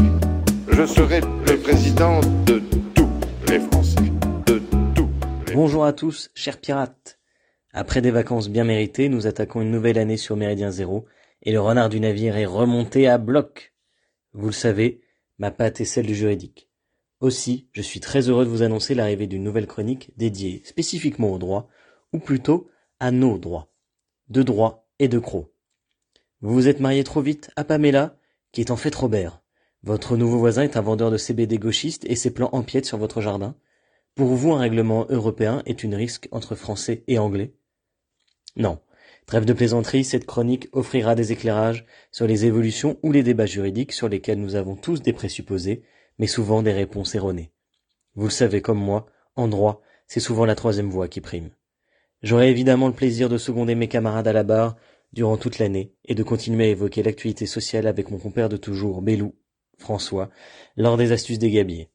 Je 0.69 0.87
serai 0.87 1.21
le 1.21 1.57
président 1.59 2.21
de 2.47 2.62
tous 2.95 3.11
les 3.49 3.61
Français. 3.61 4.01
De 4.47 4.61
tous. 4.95 5.53
Bonjour 5.53 5.85
à 5.85 5.93
tous, 5.93 6.31
chers 6.35 6.61
pirates. 6.61 7.19
Après 7.73 8.01
des 8.01 8.11
vacances 8.11 8.49
bien 8.49 8.64
méritées, 8.64 9.09
nous 9.09 9.27
attaquons 9.27 9.61
une 9.61 9.71
nouvelle 9.71 9.99
année 9.99 10.16
sur 10.16 10.37
Méridien 10.37 10.71
Zéro, 10.71 11.07
et 11.43 11.53
le 11.53 11.61
renard 11.61 11.88
du 11.88 12.01
navire 12.01 12.37
est 12.37 12.47
remonté 12.47 13.09
à 13.09 13.19
bloc. 13.19 13.75
Vous 14.33 14.47
le 14.47 14.53
savez, 14.53 15.01
ma 15.38 15.51
patte 15.51 15.81
est 15.81 15.85
celle 15.85 16.07
du 16.07 16.14
juridique. 16.14 16.69
Aussi, 17.21 17.69
je 17.73 17.83
suis 17.83 18.01
très 18.01 18.29
heureux 18.29 18.45
de 18.45 18.51
vous 18.51 18.62
annoncer 18.62 18.95
l'arrivée 18.95 19.27
d'une 19.27 19.45
nouvelle 19.45 19.66
chronique 19.66 20.11
dédiée 20.16 20.62
spécifiquement 20.64 21.33
aux 21.33 21.38
droits, 21.38 21.69
ou 22.12 22.19
plutôt 22.19 22.69
à 22.99 23.11
nos 23.11 23.38
droits. 23.38 23.73
De 24.29 24.43
droits 24.43 24.87
et 24.99 25.09
de 25.09 25.19
crocs. 25.19 25.49
Vous 26.42 26.55
vous 26.55 26.68
êtes 26.68 26.81
marié 26.81 27.05
trop 27.05 27.20
vite 27.20 27.50
à 27.57 27.64
Pamela, 27.64 28.16
qui 28.53 28.62
est 28.62 28.70
en 28.70 28.76
fait 28.76 28.94
Robert. 28.94 29.42
Votre 29.83 30.16
nouveau 30.16 30.38
voisin 30.38 30.62
est 30.62 30.79
un 30.79 30.81
vendeur 30.81 31.11
de 31.11 31.18
CBD 31.18 31.59
gauchiste 31.59 32.07
et 32.07 32.16
ses 32.16 32.33
plans 32.33 32.48
empiètent 32.53 32.87
sur 32.87 32.96
votre 32.96 33.20
jardin. 33.20 33.55
Pour 34.14 34.29
vous, 34.29 34.53
un 34.53 34.59
règlement 34.59 35.07
européen 35.11 35.62
est 35.66 35.83
une 35.83 35.94
risque 35.94 36.29
entre 36.31 36.55
français 36.55 37.05
et 37.09 37.18
anglais 37.18 37.53
Non. 38.57 38.79
Trêve 39.26 39.44
de 39.44 39.53
plaisanterie, 39.53 40.03
cette 40.03 40.24
chronique 40.24 40.70
offrira 40.72 41.14
des 41.14 41.31
éclairages 41.31 41.85
sur 42.11 42.26
les 42.26 42.46
évolutions 42.46 42.98
ou 43.03 43.12
les 43.12 43.22
débats 43.22 43.44
juridiques 43.44 43.92
sur 43.92 44.09
lesquels 44.09 44.40
nous 44.40 44.55
avons 44.55 44.76
tous 44.76 45.03
des 45.03 45.12
présupposés, 45.12 45.83
mais 46.18 46.26
souvent 46.26 46.62
des 46.62 46.72
réponses 46.72 47.14
erronées. 47.14 47.53
Vous 48.14 48.24
le 48.24 48.31
savez 48.31 48.62
comme 48.62 48.81
moi, 48.81 49.07
En 49.37 49.46
droit, 49.46 49.83
c'est 50.07 50.20
souvent 50.20 50.46
la 50.46 50.55
troisième 50.55 50.88
voie 50.88 51.07
qui 51.07 51.20
prime. 51.20 51.50
J'aurai 52.22 52.48
évidemment 52.48 52.88
le 52.88 52.94
plaisir 52.94 53.29
de 53.29 53.38
seconder 53.38 53.74
mes 53.74 53.88
camarades 53.88 54.26
à 54.26 54.33
la 54.33 54.42
barre 54.42 54.76
durant 55.12 55.37
toute 55.37 55.59
l'année 55.59 55.92
et 56.05 56.14
de 56.14 56.23
continuer 56.23 56.64
à 56.64 56.68
évoquer 56.68 57.03
l'actualité 57.03 57.46
sociale 57.46 57.87
avec 57.87 58.11
mon 58.11 58.18
compère 58.18 58.49
de 58.49 58.57
toujours, 58.57 59.03
Bélou, 59.03 59.35
François, 59.79 60.31
lors 60.77 60.96
des 60.96 61.12
astuces 61.12 61.38
des 61.38 61.51
gabiers. 61.51 61.90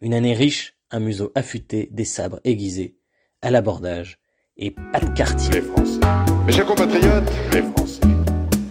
Une 0.00 0.14
année 0.14 0.34
riche, 0.34 0.76
un 0.90 1.00
museau 1.00 1.32
affûté, 1.34 1.88
des 1.92 2.04
sabres 2.04 2.40
aiguisés, 2.44 2.96
à 3.40 3.50
l'abordage 3.50 4.18
et 4.56 4.70
pas 4.70 5.00
de 5.00 5.14
quartier. 5.14 5.52
Les 5.52 5.60
Français. 5.60 6.00
Mes 6.46 6.52
chers 6.52 6.66
compatriotes, 6.66 7.30
les 7.52 7.62
Français. 7.62 8.00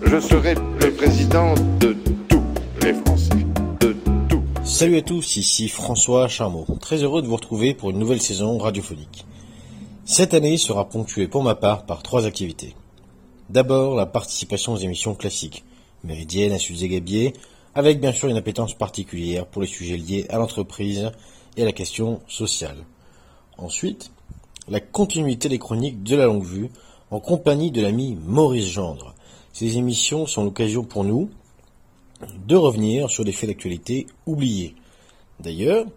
Je 0.03 0.19
serai 0.19 0.55
le 0.55 0.91
président 0.91 1.53
de 1.79 1.95
tous 2.27 2.43
les 2.83 2.93
Français. 2.93 3.29
De 3.79 3.93
tous. 4.29 4.43
Salut 4.63 4.97
à 4.97 5.01
tous, 5.01 5.37
ici 5.37 5.67
François 5.67 6.27
Charmeau. 6.27 6.65
Très 6.79 7.03
heureux 7.03 7.21
de 7.21 7.27
vous 7.27 7.35
retrouver 7.35 7.73
pour 7.73 7.91
une 7.91 7.99
nouvelle 7.99 8.21
saison 8.21 8.57
radiophonique. 8.57 9.25
Cette 10.05 10.33
année 10.33 10.57
sera 10.57 10.89
ponctuée 10.89 11.27
pour 11.27 11.43
ma 11.43 11.55
part 11.55 11.85
par 11.85 12.03
trois 12.03 12.25
activités. 12.25 12.75
D'abord, 13.51 13.95
la 13.95 14.05
participation 14.05 14.71
aux 14.71 14.77
émissions 14.77 15.13
classiques, 15.13 15.65
Méridienne, 16.05 16.53
et 16.53 16.87
Gabier, 16.87 17.33
avec 17.75 17.99
bien 17.99 18.13
sûr 18.13 18.29
une 18.29 18.37
appétence 18.37 18.73
particulière 18.73 19.45
pour 19.45 19.61
les 19.61 19.67
sujets 19.67 19.97
liés 19.97 20.25
à 20.29 20.37
l'entreprise 20.37 21.11
et 21.57 21.63
à 21.63 21.65
la 21.65 21.73
question 21.73 22.21
sociale. 22.29 22.77
Ensuite, 23.57 24.09
la 24.69 24.79
continuité 24.79 25.49
des 25.49 25.59
chroniques 25.59 26.01
de 26.01 26.15
la 26.15 26.27
longue 26.27 26.45
vue 26.45 26.69
en 27.09 27.19
compagnie 27.19 27.71
de 27.71 27.81
l'ami 27.81 28.17
Maurice 28.25 28.69
Gendre. 28.69 29.15
Ces 29.51 29.75
émissions 29.75 30.27
sont 30.27 30.45
l'occasion 30.45 30.85
pour 30.85 31.03
nous 31.03 31.29
de 32.47 32.55
revenir 32.55 33.09
sur 33.09 33.25
des 33.25 33.33
faits 33.33 33.49
d'actualité 33.49 34.07
oubliés. 34.25 34.75
D'ailleurs, 35.41 35.87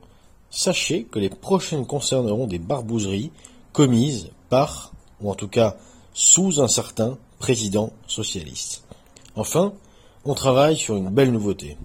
sachez 0.50 1.04
que 1.04 1.20
les 1.20 1.30
prochaines 1.30 1.86
concerneront 1.86 2.48
des 2.48 2.58
barbouzeries 2.58 3.30
commises 3.72 4.30
par, 4.48 4.92
ou 5.20 5.30
en 5.30 5.36
tout 5.36 5.46
cas 5.46 5.76
sous 6.14 6.60
un 6.60 6.68
certain 6.68 7.16
président 7.44 7.92
socialiste. 8.07 8.85
Enfin, 9.37 9.74
on 10.24 10.33
travaille 10.33 10.78
sur 10.78 10.96
une 10.96 11.11
belle 11.11 11.30
nouveauté, 11.30 11.76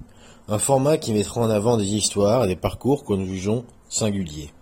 un 0.47 0.57
format 0.57 0.95
qui 0.95 1.11
mettra 1.11 1.41
en 1.41 1.49
avant 1.49 1.75
des 1.75 1.95
histoires 1.95 2.45
et 2.45 2.47
des 2.47 2.55
parcours 2.55 3.03
que 3.03 3.11
nous 3.11 3.25
jugeons 3.25 3.65
singuliers. 3.89 4.53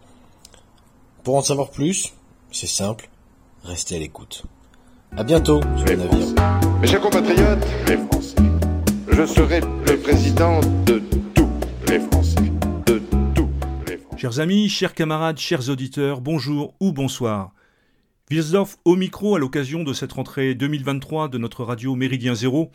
Pour 1.23 1.36
en 1.36 1.43
savoir 1.43 1.69
plus, 1.69 2.13
c'est 2.51 2.65
simple, 2.65 3.12
restez 3.63 3.97
à 3.97 3.99
l'écoute. 3.99 4.45
À 5.15 5.23
bientôt 5.23 5.62
sur 5.75 5.86
Les 5.86 5.97
le 5.97 6.03
navire. 6.03 6.19
Français. 6.19 6.67
Mes 6.81 6.88
chers 6.88 7.01
compatriotes, 7.01 7.67
les 7.88 7.97
Français. 7.97 8.36
Je 9.12 9.25
serai 9.27 9.60
le 9.62 9.99
président 9.99 10.60
de 10.88 11.03
tous 11.36 11.49
les 11.89 11.99
Français. 11.99 12.51
De 12.88 12.97
tous 13.36 13.49
les 13.86 13.97
Français. 13.97 14.17
Chers 14.17 14.39
amis, 14.39 14.67
chers 14.67 14.95
camarades, 14.95 15.38
chers 15.38 15.69
auditeurs, 15.69 16.21
bonjour 16.21 16.73
ou 16.79 16.91
bonsoir. 16.91 17.51
Wilsdorf 18.29 18.75
au 18.83 18.97
micro 18.97 19.37
à 19.37 19.39
l'occasion 19.39 19.83
de 19.85 19.93
cette 19.93 20.11
rentrée 20.11 20.53
2023 20.53 21.29
de 21.29 21.37
notre 21.37 21.63
radio 21.63 21.95
Méridien 21.95 22.35
Zéro. 22.35 22.71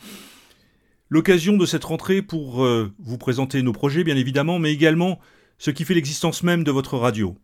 L'occasion 1.11 1.59
de 1.59 1.67
cette 1.67 1.85
rentrée 1.85 2.23
pour 2.23 2.65
euh, 2.65 2.91
vous 2.99 3.19
présenter 3.19 3.61
nos 3.61 3.75
projets, 3.75 4.03
bien 4.03 4.17
évidemment, 4.17 4.59
mais 4.59 4.73
également 4.73 5.21
ce 5.59 5.71
qui 5.71 5.85
fait 5.85 5.93
l'existence 5.93 6.43
même 6.43 6.65
de 6.65 6.71
votre 6.71 6.97
radio. 6.97 7.37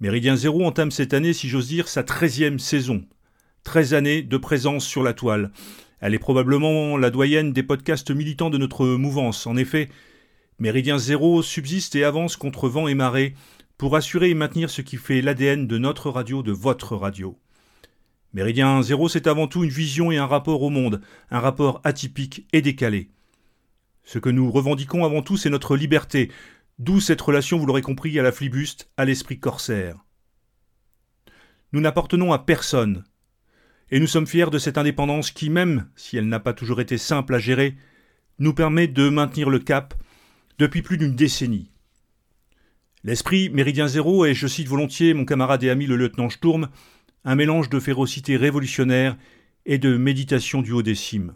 Méridien 0.00 0.36
Zéro 0.36 0.64
entame 0.64 0.90
cette 0.90 1.12
année, 1.12 1.34
si 1.34 1.50
j'ose 1.50 1.68
dire, 1.68 1.86
sa 1.86 2.02
treizième 2.02 2.58
saison. 2.58 3.04
13 3.64 3.92
années 3.92 4.22
de 4.22 4.36
présence 4.38 4.86
sur 4.86 5.02
la 5.02 5.12
toile. 5.12 5.52
Elle 6.00 6.14
est 6.14 6.18
probablement 6.18 6.96
la 6.96 7.10
doyenne 7.10 7.52
des 7.52 7.62
podcasts 7.62 8.10
militants 8.10 8.48
de 8.48 8.56
notre 8.56 8.86
mouvance. 8.86 9.46
En 9.46 9.58
effet, 9.58 9.90
Méridien 10.58 10.96
Zéro 10.96 11.42
subsiste 11.42 11.94
et 11.94 12.04
avance 12.04 12.36
contre 12.36 12.70
vent 12.70 12.88
et 12.88 12.94
marée 12.94 13.34
pour 13.78 13.96
assurer 13.96 14.30
et 14.30 14.34
maintenir 14.34 14.70
ce 14.70 14.82
qui 14.82 14.96
fait 14.96 15.22
l'ADN 15.22 15.66
de 15.66 15.78
notre 15.78 16.10
radio, 16.10 16.42
de 16.42 16.52
votre 16.52 16.96
radio. 16.96 17.38
Méridien 18.34 18.80
Zéro, 18.82 19.08
c'est 19.08 19.26
avant 19.26 19.46
tout 19.46 19.64
une 19.64 19.70
vision 19.70 20.10
et 20.10 20.16
un 20.16 20.26
rapport 20.26 20.62
au 20.62 20.70
monde, 20.70 21.02
un 21.30 21.40
rapport 21.40 21.80
atypique 21.84 22.46
et 22.52 22.62
décalé. 22.62 23.10
Ce 24.04 24.18
que 24.18 24.30
nous 24.30 24.50
revendiquons 24.50 25.04
avant 25.04 25.22
tout, 25.22 25.36
c'est 25.36 25.50
notre 25.50 25.76
liberté, 25.76 26.30
d'où 26.78 27.00
cette 27.00 27.20
relation, 27.20 27.58
vous 27.58 27.66
l'aurez 27.66 27.82
compris, 27.82 28.18
à 28.18 28.22
la 28.22 28.32
flibuste, 28.32 28.90
à 28.96 29.04
l'esprit 29.04 29.38
corsaire. 29.38 30.04
Nous 31.72 31.80
n'appartenons 31.80 32.32
à 32.32 32.38
personne, 32.38 33.04
et 33.90 34.00
nous 34.00 34.06
sommes 34.06 34.26
fiers 34.26 34.50
de 34.50 34.58
cette 34.58 34.78
indépendance 34.78 35.30
qui, 35.30 35.50
même 35.50 35.88
si 35.96 36.16
elle 36.16 36.28
n'a 36.28 36.40
pas 36.40 36.54
toujours 36.54 36.80
été 36.80 36.98
simple 36.98 37.34
à 37.34 37.38
gérer, 37.38 37.76
nous 38.38 38.54
permet 38.54 38.88
de 38.88 39.08
maintenir 39.08 39.50
le 39.50 39.58
cap 39.58 39.94
depuis 40.58 40.82
plus 40.82 40.96
d'une 40.96 41.14
décennie. 41.14 41.71
L'esprit 43.04 43.50
Méridien 43.50 43.88
Zéro 43.88 44.24
est, 44.24 44.34
je 44.34 44.46
cite 44.46 44.68
volontiers 44.68 45.12
mon 45.12 45.24
camarade 45.24 45.64
et 45.64 45.70
ami 45.70 45.86
le 45.86 45.96
lieutenant 45.96 46.30
Sturm, 46.30 46.68
un 47.24 47.34
mélange 47.34 47.68
de 47.68 47.80
férocité 47.80 48.36
révolutionnaire 48.36 49.16
et 49.66 49.78
de 49.78 49.96
méditation 49.96 50.62
du 50.62 50.70
haut 50.70 50.82
des 50.82 50.94
cimes. 50.94 51.34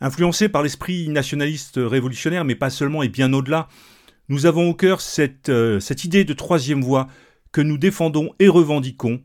Influencé 0.00 0.48
par 0.48 0.62
l'esprit 0.62 1.10
nationaliste 1.10 1.78
révolutionnaire, 1.82 2.46
mais 2.46 2.54
pas 2.54 2.70
seulement 2.70 3.02
et 3.02 3.10
bien 3.10 3.34
au-delà, 3.34 3.68
nous 4.30 4.46
avons 4.46 4.70
au 4.70 4.74
cœur 4.74 5.02
cette, 5.02 5.50
euh, 5.50 5.78
cette 5.78 6.04
idée 6.04 6.24
de 6.24 6.32
troisième 6.32 6.82
voie 6.82 7.08
que 7.52 7.60
nous 7.60 7.76
défendons 7.76 8.30
et 8.38 8.48
revendiquons, 8.48 9.20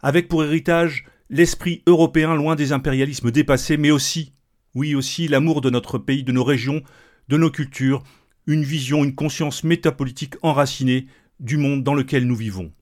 avec 0.00 0.28
pour 0.28 0.44
héritage 0.44 1.04
l'esprit 1.28 1.82
européen 1.86 2.34
loin 2.34 2.56
des 2.56 2.72
impérialismes 2.72 3.30
dépassés, 3.30 3.76
mais 3.76 3.90
aussi, 3.90 4.32
oui 4.74 4.94
aussi, 4.94 5.28
l'amour 5.28 5.60
de 5.60 5.68
notre 5.68 5.98
pays, 5.98 6.24
de 6.24 6.32
nos 6.32 6.44
régions, 6.44 6.82
de 7.28 7.36
nos 7.36 7.50
cultures, 7.50 8.02
une 8.46 8.62
vision, 8.62 9.04
une 9.04 9.14
conscience 9.14 9.64
métapolitique 9.64 10.34
enracinée 10.42 11.06
du 11.40 11.56
monde 11.56 11.82
dans 11.82 11.94
lequel 11.94 12.26
nous 12.26 12.36
vivons. 12.36 12.72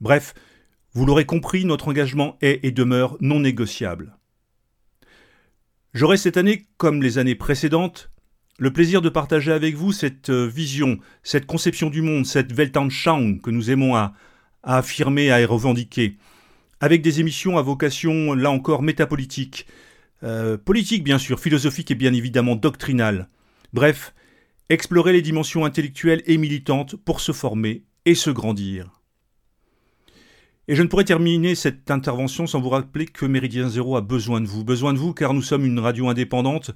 Bref, 0.00 0.34
vous 0.92 1.04
l'aurez 1.04 1.26
compris, 1.26 1.64
notre 1.64 1.88
engagement 1.88 2.36
est 2.40 2.64
et 2.64 2.70
demeure 2.70 3.16
non 3.20 3.40
négociable. 3.40 4.16
J'aurai 5.94 6.16
cette 6.16 6.36
année, 6.36 6.66
comme 6.76 7.02
les 7.02 7.18
années 7.18 7.34
précédentes, 7.34 8.10
le 8.58 8.72
plaisir 8.72 9.02
de 9.02 9.08
partager 9.08 9.52
avec 9.52 9.74
vous 9.74 9.92
cette 9.92 10.30
euh, 10.30 10.46
vision, 10.46 10.98
cette 11.22 11.46
conception 11.46 11.90
du 11.90 12.02
monde, 12.02 12.26
cette 12.26 12.52
Weltanschauung 12.52 13.40
que 13.40 13.50
nous 13.50 13.70
aimons 13.70 13.94
à, 13.94 14.14
affirmer, 14.62 15.30
à 15.30 15.46
revendiquer, 15.46 16.16
avec 16.80 17.00
des 17.02 17.20
émissions 17.20 17.56
à 17.56 17.62
vocation, 17.62 18.34
là 18.34 18.50
encore, 18.50 18.82
métapolitique, 18.82 19.66
euh, 20.24 20.58
politique 20.58 21.04
bien 21.04 21.18
sûr, 21.18 21.40
philosophique 21.40 21.90
et 21.90 21.94
bien 21.94 22.12
évidemment 22.12 22.56
doctrinale. 22.56 23.28
Bref, 23.72 24.14
explorer 24.68 25.12
les 25.12 25.22
dimensions 25.22 25.64
intellectuelles 25.64 26.22
et 26.26 26.36
militantes 26.36 26.96
pour 26.96 27.20
se 27.20 27.32
former 27.32 27.84
et 28.04 28.14
se 28.14 28.30
grandir. 28.30 28.90
Et 30.68 30.74
je 30.74 30.82
ne 30.82 30.88
pourrais 30.88 31.04
terminer 31.04 31.54
cette 31.54 31.90
intervention 31.90 32.46
sans 32.46 32.60
vous 32.60 32.68
rappeler 32.68 33.06
que 33.06 33.24
Méridien 33.24 33.70
Zéro 33.70 33.96
a 33.96 34.02
besoin 34.02 34.42
de 34.42 34.46
vous. 34.46 34.64
Besoin 34.64 34.92
de 34.92 34.98
vous 34.98 35.14
car 35.14 35.32
nous 35.32 35.42
sommes 35.42 35.64
une 35.64 35.78
radio 35.78 36.08
indépendante 36.08 36.72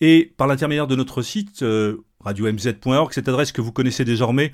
et 0.00 0.32
par 0.36 0.46
l'intermédiaire 0.46 0.86
de 0.86 0.96
notre 0.96 1.22
site, 1.22 1.62
euh, 1.62 2.04
radio-mz.org, 2.20 3.12
cette 3.12 3.28
adresse 3.28 3.52
que 3.52 3.60
vous 3.60 3.72
connaissez 3.72 4.04
désormais, 4.04 4.52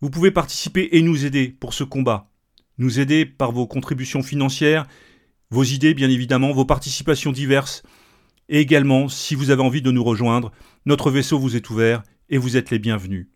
vous 0.00 0.10
pouvez 0.10 0.30
participer 0.30 0.88
et 0.92 1.02
nous 1.02 1.24
aider 1.24 1.48
pour 1.48 1.74
ce 1.74 1.84
combat. 1.84 2.30
Nous 2.78 3.00
aider 3.00 3.26
par 3.26 3.52
vos 3.52 3.66
contributions 3.66 4.22
financières, 4.22 4.86
vos 5.50 5.64
idées 5.64 5.94
bien 5.94 6.10
évidemment, 6.10 6.52
vos 6.52 6.64
participations 6.64 7.32
diverses. 7.32 7.82
Et 8.48 8.60
également, 8.60 9.08
si 9.08 9.34
vous 9.34 9.50
avez 9.50 9.62
envie 9.62 9.82
de 9.82 9.90
nous 9.90 10.04
rejoindre, 10.04 10.52
notre 10.84 11.10
vaisseau 11.10 11.38
vous 11.38 11.56
est 11.56 11.68
ouvert 11.70 12.02
et 12.28 12.38
vous 12.38 12.56
êtes 12.56 12.70
les 12.70 12.78
bienvenus. 12.78 13.28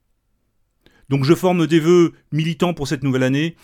Donc 1.08 1.24
je 1.24 1.34
forme 1.34 1.66
des 1.66 1.80
vœux 1.80 2.12
militants 2.30 2.74
pour 2.74 2.86
cette 2.86 3.02
nouvelle 3.02 3.24
année 3.24 3.56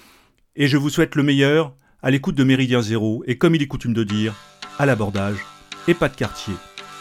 et 0.56 0.66
je 0.66 0.76
vous 0.76 0.90
souhaite 0.90 1.14
le 1.14 1.22
meilleur 1.22 1.76
à 2.02 2.10
l'écoute 2.10 2.34
de 2.34 2.44
Méridien 2.44 2.82
Zéro 2.82 3.22
et 3.26 3.38
comme 3.38 3.54
il 3.54 3.62
est 3.62 3.68
coutume 3.68 3.94
de 3.94 4.04
dire, 4.04 4.34
à 4.78 4.86
l'abordage 4.86 5.38
et 5.86 5.94
pas 5.94 6.08
de 6.08 6.16
quartier. 6.16 6.54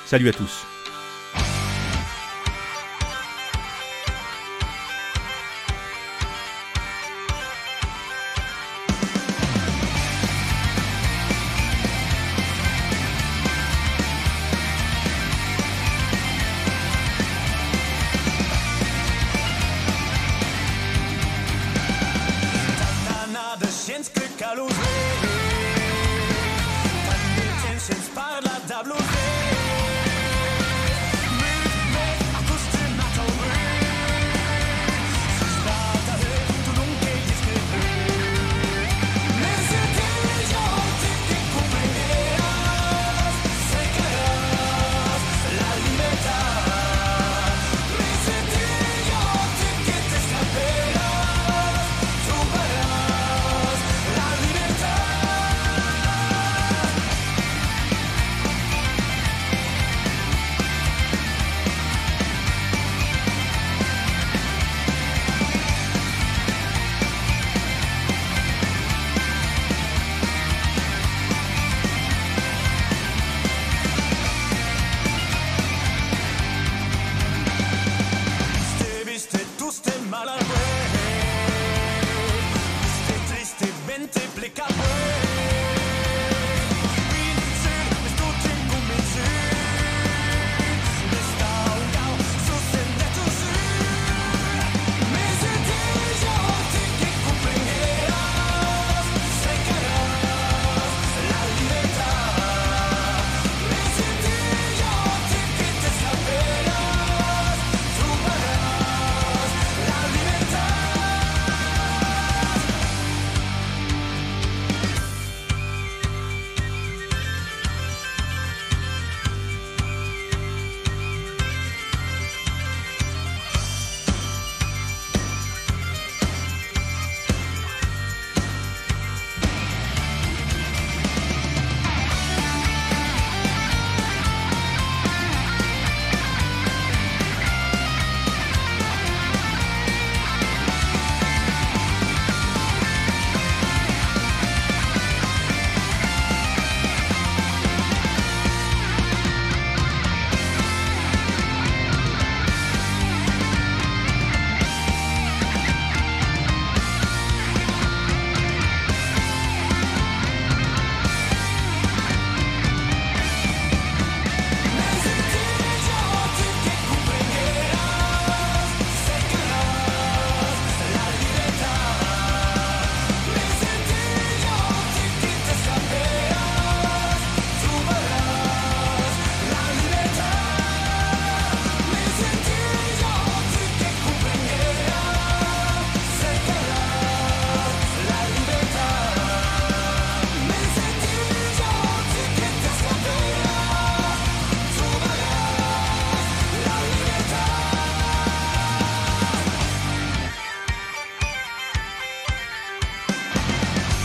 Salut 0.06 0.30
à 0.30 0.34
tous. 0.34 0.75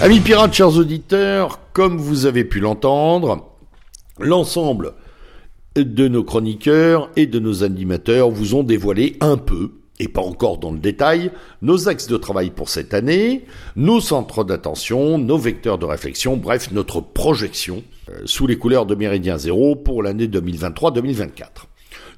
Amis 0.03 0.21
pirates, 0.21 0.55
chers 0.55 0.79
auditeurs, 0.79 1.61
comme 1.75 1.99
vous 1.99 2.25
avez 2.25 2.47
pu 2.47 2.59
l'entendre, 2.59 3.51
l'ensemble 4.19 4.95
de 5.77 6.09
nos 6.09 6.25
chroniqueurs 6.25 7.11
et 7.17 7.27
de 7.27 7.39
nos 7.39 7.65
animateurs 7.65 8.31
vous 8.31 8.55
ont 8.55 8.63
dévoilé 8.63 9.19
un 9.21 9.37
peu, 9.37 9.73
et 9.99 10.09
pas 10.09 10.23
encore 10.23 10.57
dans 10.57 10.73
le 10.73 10.79
détail, 10.79 11.31
nos 11.61 11.91
axes 11.91 12.07
de 12.07 12.17
travail 12.17 12.49
pour 12.49 12.71
cette 12.71 12.95
année, 12.95 13.45
nos 13.77 14.01
centres 14.01 14.43
d'attention, 14.43 15.19
nos 15.19 15.37
vecteurs 15.37 15.77
de 15.77 15.85
réflexion, 15.85 16.39
bref, 16.39 16.71
notre 16.73 17.03
projection 17.03 17.83
euh, 18.09 18.23
sous 18.25 18.47
les 18.47 18.57
couleurs 18.57 18.87
de 18.87 18.95
Méridien 18.95 19.37
Zéro 19.37 19.77
pour 19.77 20.03
l'année 20.03 20.29
2023-2024. 20.29 21.67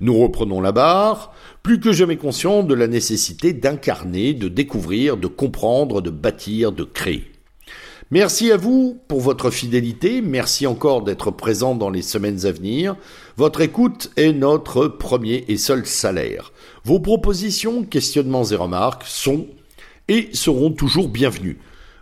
Nous 0.01 0.16
reprenons 0.16 0.61
la 0.61 0.71
barre, 0.71 1.35
plus 1.64 1.81
que 1.81 1.92
jamais 1.92 2.16
conscients 2.16 2.62
de 2.62 2.75
la 2.75 2.87
nécessité 2.87 3.53
d'incarner, 3.53 4.35
de 4.35 4.47
découvrir, 4.47 5.16
de 5.16 5.27
comprendre, 5.27 6.01
de 6.01 6.11
bâtir, 6.11 6.71
de 6.71 6.85
créer. 6.85 7.32
Merci 8.12 8.53
à 8.53 8.59
vous 8.59 9.01
pour 9.09 9.22
votre 9.22 9.51
fidélité, 9.51 10.20
merci 10.20 10.66
encore 10.66 11.01
d'être 11.01 11.31
présent 11.31 11.75
dans 11.75 11.88
les 11.88 12.03
semaines 12.03 12.44
à 12.44 12.53
venir. 12.53 12.94
Votre 13.38 13.62
écoute 13.62 14.11
est 14.18 14.35
notre 14.35 14.87
premier 14.87 15.46
et 15.48 15.57
seul 15.57 15.87
salaire. 15.87 16.53
Vos 16.85 17.01
propositions, 17.01 17.85
questionnements 17.85 18.44
et 18.44 18.55
remarques 18.55 19.05
sont 19.07 19.46
et 20.09 20.29
seront 20.35 20.72
toujours 20.72 21.09
bienvenus. 21.09 21.57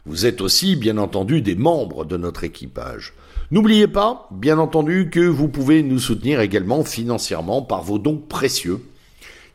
Vous 0.04 0.26
êtes 0.26 0.40
aussi, 0.40 0.74
bien 0.74 0.98
entendu, 0.98 1.42
des 1.42 1.54
membres 1.54 2.04
de 2.04 2.16
notre 2.16 2.42
équipage. 2.42 3.12
N'oubliez 3.52 3.86
pas, 3.86 4.26
bien 4.32 4.58
entendu, 4.58 5.10
que 5.10 5.20
vous 5.20 5.46
pouvez 5.46 5.84
nous 5.84 6.00
soutenir 6.00 6.40
également 6.40 6.82
financièrement 6.82 7.62
par 7.62 7.84
vos 7.84 8.00
dons 8.00 8.18
précieux 8.18 8.80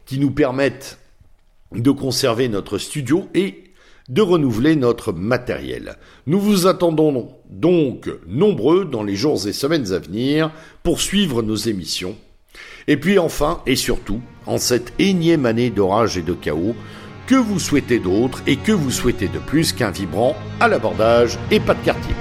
qui 0.06 0.20
nous 0.20 0.32
permettent 0.32 1.00
de 1.74 1.92
conserver 1.92 2.48
notre 2.48 2.78
studio 2.78 3.28
et 3.34 3.65
de 4.10 4.22
renouveler 4.22 4.76
notre 4.76 5.12
matériel. 5.12 5.96
Nous 6.28 6.40
vous 6.40 6.68
attendons 6.68 7.30
donc 7.50 8.10
nombreux 8.28 8.86
dans 8.86 9.04
les 9.04 9.16
jours 9.16 9.48
et 9.48 9.54
semaines 9.54 9.92
à 9.94 10.00
venir 10.00 10.52
pour 10.84 11.02
suivre 11.02 11.42
nos 11.42 11.56
émissions. 11.56 12.16
Et 12.88 12.98
puis 12.98 13.18
enfin 13.18 13.62
et 13.66 13.76
surtout, 13.76 14.22
en 14.46 14.58
cette 14.58 14.94
énième 15.00 15.46
année 15.46 15.70
d'orage 15.70 16.18
et 16.18 16.22
de 16.22 16.34
chaos, 16.34 16.76
que 17.28 17.36
vous 17.36 17.60
souhaitez 17.60 18.00
d'autre 18.00 18.42
et 18.46 18.58
que 18.58 18.72
vous 18.72 18.92
souhaitez 18.92 19.28
de 19.28 19.40
plus 19.40 19.74
qu'un 19.74 19.92
vibrant 19.92 20.36
à 20.60 20.68
l'abordage 20.68 21.40
et 21.50 21.60
pas 21.60 21.74
de 21.74 21.84
quartier. 21.84 22.14